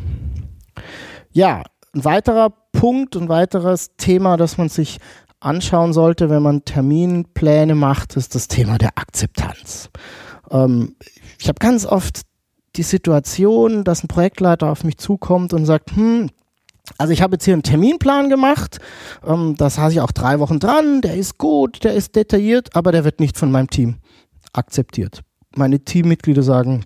Ja, 1.32 1.62
ein 1.94 2.04
weiterer 2.04 2.52
Punkt, 2.74 3.16
ein 3.16 3.28
weiteres 3.28 3.96
Thema, 3.96 4.36
das 4.36 4.58
man 4.58 4.68
sich 4.68 4.98
anschauen 5.40 5.92
sollte, 5.92 6.30
wenn 6.30 6.42
man 6.42 6.64
Terminpläne 6.64 7.74
macht, 7.74 8.16
ist 8.16 8.34
das 8.34 8.48
Thema 8.48 8.78
der 8.78 8.90
Akzeptanz. 8.96 9.90
Ähm, 10.50 10.96
ich 11.38 11.48
habe 11.48 11.58
ganz 11.58 11.86
oft 11.86 12.22
die 12.76 12.82
Situation, 12.82 13.84
dass 13.84 14.02
ein 14.02 14.08
Projektleiter 14.08 14.68
auf 14.70 14.84
mich 14.84 14.98
zukommt 14.98 15.52
und 15.52 15.64
sagt, 15.66 15.94
hm, 15.94 16.30
also 16.98 17.12
ich 17.12 17.22
habe 17.22 17.36
jetzt 17.36 17.44
hier 17.44 17.54
einen 17.54 17.62
Terminplan 17.62 18.28
gemacht, 18.28 18.78
ähm, 19.24 19.54
da 19.56 19.70
saß 19.70 19.92
ich 19.92 20.00
auch 20.00 20.12
drei 20.12 20.40
Wochen 20.40 20.58
dran, 20.58 21.00
der 21.00 21.14
ist 21.14 21.38
gut, 21.38 21.84
der 21.84 21.94
ist 21.94 22.16
detailliert, 22.16 22.74
aber 22.74 22.92
der 22.92 23.04
wird 23.04 23.20
nicht 23.20 23.38
von 23.38 23.50
meinem 23.50 23.70
Team 23.70 23.96
akzeptiert. 24.52 25.22
Meine 25.56 25.80
Teammitglieder 25.80 26.42
sagen, 26.42 26.84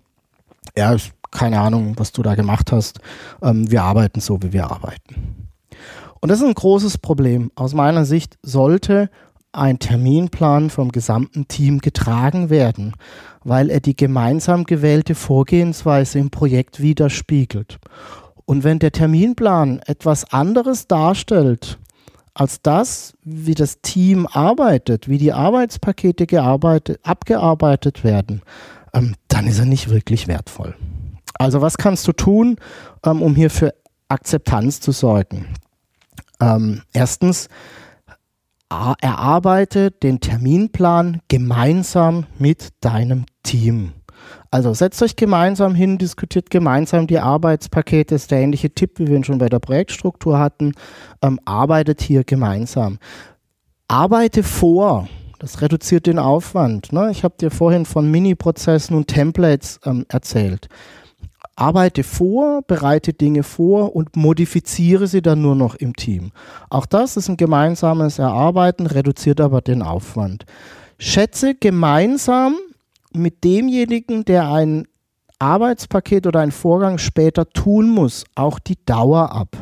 ja, 0.77 0.95
keine 1.31 1.61
Ahnung, 1.61 1.95
was 1.97 2.13
du 2.13 2.23
da 2.23 2.35
gemacht 2.35 2.73
hast, 2.73 3.01
ähm, 3.43 3.71
wir 3.71 3.83
arbeiten 3.83 4.21
so, 4.21 4.43
wie 4.43 4.53
wir 4.53 4.71
arbeiten. 4.71 5.38
Und 6.21 6.31
das 6.31 6.41
ist 6.41 6.47
ein 6.47 6.55
großes 6.55 6.99
Problem. 6.99 7.51
Aus 7.55 7.75
meiner 7.75 8.05
Sicht 8.05 8.39
sollte 8.43 9.11
ein 9.53 9.79
Terminplan 9.79 10.71
vom 10.71 10.93
gesamten 10.93 11.49
Team 11.49 11.81
getragen 11.81 12.51
werden, 12.51 12.95
weil 13.45 13.71
er 13.71 13.81
die 13.81 13.97
gemeinsam 13.97 14.65
gewählte 14.65 15.15
Vorgehensweise 15.15 16.19
im 16.19 16.31
Projekt 16.31 16.81
widerspiegelt. 16.81 17.79
Und 18.45 18.65
wenn 18.65 18.79
der 18.79 18.93
Terminplan 18.93 19.81
etwas 19.87 20.33
anderes 20.33 20.87
darstellt 20.87 21.79
als 22.35 22.63
das, 22.63 23.15
wie 23.25 23.55
das 23.55 23.81
Team 23.83 24.27
arbeitet, 24.27 25.09
wie 25.09 25.19
die 25.19 25.33
Arbeitspakete 25.33 26.27
abgearbeitet 27.03 28.05
werden, 28.05 28.43
ähm, 28.95 29.15
dann 29.29 29.47
ist 29.47 29.59
er 29.59 29.67
nicht 29.67 29.91
wirklich 29.91 30.29
wertvoll. 30.29 30.75
Also 31.35 31.61
was 31.61 31.79
kannst 31.79 32.07
du 32.09 32.13
tun, 32.13 32.57
ähm, 33.05 33.23
um 33.23 33.35
hier 33.35 33.51
für 33.51 33.75
Akzeptanz 34.09 34.81
zu 34.81 34.93
sorgen? 34.93 35.47
Ähm, 36.41 36.83
erstens, 36.93 37.49
erarbeite 38.69 39.91
den 39.91 40.21
Terminplan 40.21 41.21
gemeinsam 41.29 42.27
mit 42.39 42.69
deinem 42.81 43.25
Team. 43.43 43.93
Also 44.51 44.75
setzt 44.75 45.03
euch 45.03 45.17
gemeinsam 45.17 45.75
hin, 45.75 45.99
diskutiert 45.99 46.51
gemeinsam 46.51 47.07
die 47.07 47.19
Arbeitspakete. 47.19 48.15
Das 48.15 48.23
ist 48.23 48.31
der 48.31 48.41
ähnliche 48.41 48.71
Tipp, 48.71 48.99
wie 48.99 49.07
wir 49.07 49.17
ihn 49.17 49.25
schon 49.25 49.39
bei 49.39 49.49
der 49.49 49.59
Projektstruktur 49.59 50.39
hatten. 50.39 50.73
Ähm, 51.23 51.39
arbeitet 51.45 52.03
hier 52.03 52.25
gemeinsam. 52.25 52.99
Arbeite 53.89 54.43
vor. 54.43 55.09
Das 55.39 55.61
reduziert 55.63 56.07
den 56.07 56.19
Aufwand. 56.19 56.93
Ne? 56.93 57.11
Ich 57.11 57.25
habe 57.25 57.37
dir 57.41 57.51
vorhin 57.51 57.87
von 57.87 58.11
Mini-Prozessen 58.11 58.97
und 58.97 59.07
Templates 59.07 59.81
ähm, 59.85 60.05
erzählt 60.09 60.69
arbeite 61.59 62.05
vor, 62.05 62.63
bereite 62.63 63.13
Dinge 63.13 63.43
vor 63.43 63.97
und 63.97 64.17
modifiziere 64.17 65.07
sie 65.09 65.23
dann 65.23 65.43
nur 65.43 65.57
noch 65.57 65.75
im 65.75 65.97
Team. 65.97 66.31
Auch 66.71 66.87
das 66.87 67.17
ist 67.17 67.29
ein 67.29 67.37
gemeinsames 67.37 68.19
Erarbeiten, 68.19 68.87
reduziert 68.87 69.41
aber 69.41 69.61
den 69.61 69.83
Aufwand. 69.83 70.47
Schätze 70.99 71.55
gemeinsam 71.55 72.57
mit 73.13 73.43
demjenigen, 73.43 74.25
der 74.25 74.51
ein 74.51 74.87
Arbeitspaket 75.41 76.27
oder 76.27 76.41
einen 76.41 76.53
Vorgang 76.53 76.99
später 76.99 77.49
tun 77.49 77.91
muss, 77.91 78.25
auch 78.35 78.59
die 78.59 78.79
Dauer 78.85 79.33
ab. 79.33 79.57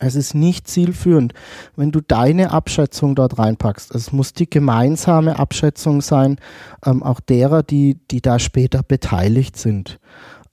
Es 0.00 0.14
ist 0.14 0.34
nicht 0.34 0.68
zielführend, 0.68 1.34
wenn 1.74 1.90
du 1.90 2.00
deine 2.00 2.52
Abschätzung 2.52 3.16
dort 3.16 3.38
reinpackst. 3.38 3.92
Es 3.92 4.12
muss 4.12 4.32
die 4.32 4.48
gemeinsame 4.48 5.40
Abschätzung 5.40 6.02
sein, 6.02 6.36
ähm, 6.86 7.02
auch 7.02 7.18
derer, 7.18 7.64
die, 7.64 7.98
die 8.12 8.20
da 8.20 8.38
später 8.38 8.84
beteiligt 8.84 9.56
sind. 9.56 9.98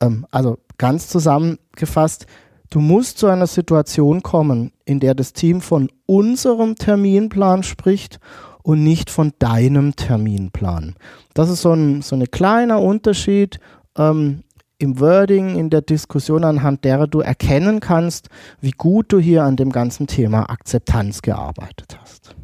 Ähm, 0.01 0.25
also 0.31 0.57
ganz 0.77 1.07
zusammengefasst, 1.07 2.25
du 2.69 2.79
musst 2.79 3.17
zu 3.17 3.27
einer 3.27 3.47
Situation 3.47 4.23
kommen, 4.23 4.71
in 4.85 4.99
der 4.99 5.15
das 5.15 5.33
Team 5.33 5.61
von 5.61 5.89
unserem 6.05 6.75
Terminplan 6.75 7.63
spricht 7.63 8.19
und 8.63 8.83
nicht 8.83 9.09
von 9.09 9.33
deinem 9.39 9.95
Terminplan. 9.95 10.95
Das 11.33 11.49
ist 11.49 11.61
so 11.61 11.73
ein, 11.73 12.01
so 12.01 12.15
ein 12.15 12.25
kleiner 12.31 12.81
Unterschied 12.81 13.59
ähm, 13.97 14.43
im 14.77 14.99
Wording, 14.99 15.55
in 15.55 15.69
der 15.69 15.81
Diskussion, 15.81 16.43
anhand 16.43 16.83
derer 16.83 17.07
du 17.07 17.19
erkennen 17.21 17.79
kannst, 17.79 18.29
wie 18.59 18.71
gut 18.71 19.11
du 19.11 19.19
hier 19.19 19.43
an 19.43 19.55
dem 19.55 19.71
ganzen 19.71 20.07
Thema 20.07 20.49
Akzeptanz 20.49 21.21
gearbeitet 21.21 21.97
hast. 22.01 22.35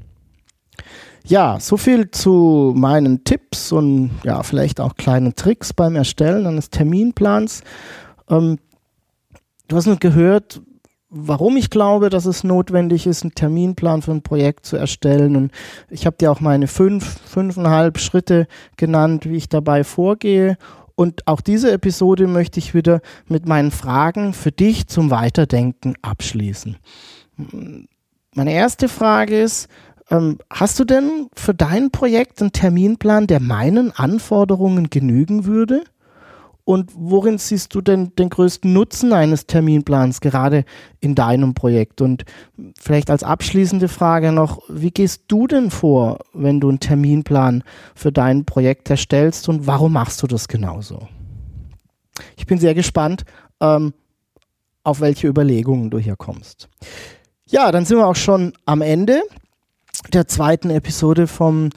Ja, 1.26 1.60
so 1.60 1.78
viel 1.78 2.10
zu 2.12 2.74
meinen 2.76 3.24
Tipps 3.24 3.72
und 3.72 4.12
ja, 4.24 4.44
vielleicht 4.44 4.80
auch 4.80 4.96
kleinen 4.96 5.36
Tricks 5.36 5.74
beim 5.74 5.96
Erstellen 5.96 6.48
eines 6.48 6.70
Terminplans. 6.70 7.62
Ähm, 8.30 8.58
du 9.68 9.76
hast 9.76 9.86
nun 9.86 10.00
gehört, 10.00 10.62
warum 11.12 11.58
ich 11.58 11.70
glaube, 11.70 12.10
dass 12.10 12.26
es 12.26 12.44
notwendig 12.44 13.06
ist, 13.06 13.24
einen 13.24 13.36
Terminplan 13.36 14.02
für 14.02 14.12
ein 14.12 14.24
Projekt 14.24 14.66
zu 14.66 14.78
erstellen. 14.78 15.36
Und 15.36 15.52
ich 15.90 16.06
habe 16.06 16.18
dir 16.18 16.32
auch 16.32 16.40
meine 16.40 16.68
fünf, 16.68 17.20
fünfeinhalb 17.26 18.00
Schritte 18.00 18.48
genannt, 18.78 19.26
wie 19.30 19.36
ich 19.36 19.50
dabei 19.50 19.84
vorgehe. 19.84 20.58
Und 20.96 21.28
auch 21.28 21.42
diese 21.42 21.72
Episode 21.72 22.28
möchte 22.28 22.60
ich 22.60 22.74
wieder 22.74 23.02
mit 23.28 23.48
meinen 23.48 23.72
Fragen 23.72 24.34
für 24.34 24.52
dich 24.52 24.88
zum 24.88 25.12
Weiterdenken 25.12 25.96
abschließen. 26.02 26.78
Meine 28.34 28.54
erste 28.54 28.88
Frage 28.88 29.42
ist, 29.42 29.68
ähm, 30.12 30.38
hast 30.52 30.78
du 30.78 30.84
denn 30.84 31.30
für 31.34 31.54
dein 31.54 31.90
Projekt 31.90 32.42
einen 32.42 32.52
Terminplan, 32.52 33.28
der 33.28 33.40
meinen 33.40 33.92
Anforderungen 33.92 34.90
genügen 34.90 35.46
würde? 35.46 35.84
Und 36.64 36.92
worin 36.96 37.38
siehst 37.38 37.74
du 37.74 37.82
denn 37.82 38.14
den 38.16 38.30
größten 38.30 38.72
Nutzen 38.72 39.14
eines 39.14 39.48
Terminplans 39.48 40.22
gerade 40.22 40.64
in 41.00 41.16
deinem 41.16 41.54
Projekt? 41.54 42.02
Und 42.02 42.24
vielleicht 42.78 43.10
als 43.10 43.24
abschließende 43.24 43.88
Frage 43.88 44.32
noch, 44.32 44.62
wie 44.70 44.92
gehst 44.92 45.24
du 45.28 45.48
denn 45.48 45.72
vor, 45.72 46.20
wenn 46.34 46.60
du 46.60 46.70
einen 46.70 46.80
Terminplan 46.80 47.64
für 47.96 48.12
dein 48.12 48.46
Projekt 48.46 48.90
erstellst 48.90 49.50
und 49.50 49.66
warum 49.66 49.94
machst 49.94 50.22
du 50.22 50.28
das 50.28 50.48
genauso? 50.48 51.08
Ich 52.38 52.46
bin 52.46 52.60
sehr 52.60 52.76
gespannt, 52.76 53.24
ähm, 53.60 53.94
auf 54.84 55.00
welche 55.00 55.28
Überlegungen 55.28 55.90
du 55.90 55.98
hier 55.98 56.16
kommst. 56.16 56.70
Ja, 57.48 57.72
dann 57.72 57.86
sind 57.86 57.98
wir 57.98 58.08
auch 58.08 58.16
schon 58.16 58.54
am 58.66 58.82
Ende 58.82 59.22
der 60.14 60.28
zweiten 60.28 60.70
Episode 60.70 61.28
vom 61.28 61.70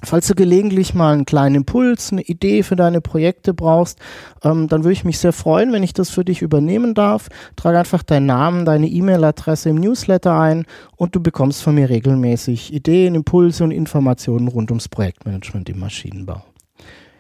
Falls 0.04 0.28
du 0.28 0.36
gelegentlich 0.36 0.94
mal 0.94 1.14
einen 1.14 1.26
kleinen 1.26 1.56
Impuls, 1.56 2.12
eine 2.12 2.22
Idee 2.22 2.64
für 2.64 2.76
deine 2.76 3.02
Projekte 3.02 3.54
brauchst, 3.54 4.00
ähm, 4.44 4.68
dann 4.68 4.84
würde 4.84 4.94
ich 4.94 5.06
mich 5.06 5.20
sehr 5.20 5.32
freuen, 5.32 5.72
wenn 5.72 5.84
ich 5.84 5.94
das 5.94 6.10
für 6.10 6.26
dich 6.26 6.42
übernehmen 6.42 6.94
darf. 6.94 7.30
Trage 7.56 7.80
einfach 7.80 8.04
deinen 8.04 8.26
Namen, 8.26 8.66
deine 8.66 8.88
E-Mail-Adresse 8.88 9.70
im 9.70 9.78
Newsletter 9.78 10.38
ein 10.38 10.66
und 10.98 11.16
du 11.16 11.22
bekommst 11.22 11.64
von 11.64 11.76
mir 11.76 11.90
regelmäßig 11.90 12.74
Ideen, 12.74 13.16
Impulse 13.16 13.64
und 13.64 13.72
Informationen 13.72 14.48
rund 14.48 14.70
ums 14.70 14.90
Projektmanagement 14.90 15.70
im 15.70 15.80
Maschinenbau. 15.80 16.44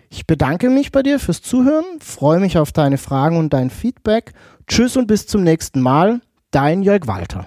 Ich 0.10 0.28
bedanke 0.28 0.70
mich 0.70 0.92
bei 0.92 1.02
dir 1.02 1.20
fürs 1.20 1.42
Zuhören, 1.42 1.86
freue 2.00 2.40
mich 2.40 2.58
auf 2.58 2.72
deine 2.72 2.98
Fragen 2.98 3.38
und 3.38 3.54
dein 3.54 3.70
Feedback. 3.70 4.34
Tschüss 4.68 4.98
und 4.98 5.08
bis 5.08 5.28
zum 5.28 5.44
nächsten 5.44 5.82
Mal. 5.82 6.22
Dein 6.52 6.84
Jörg 6.84 7.08
Walter. 7.08 7.46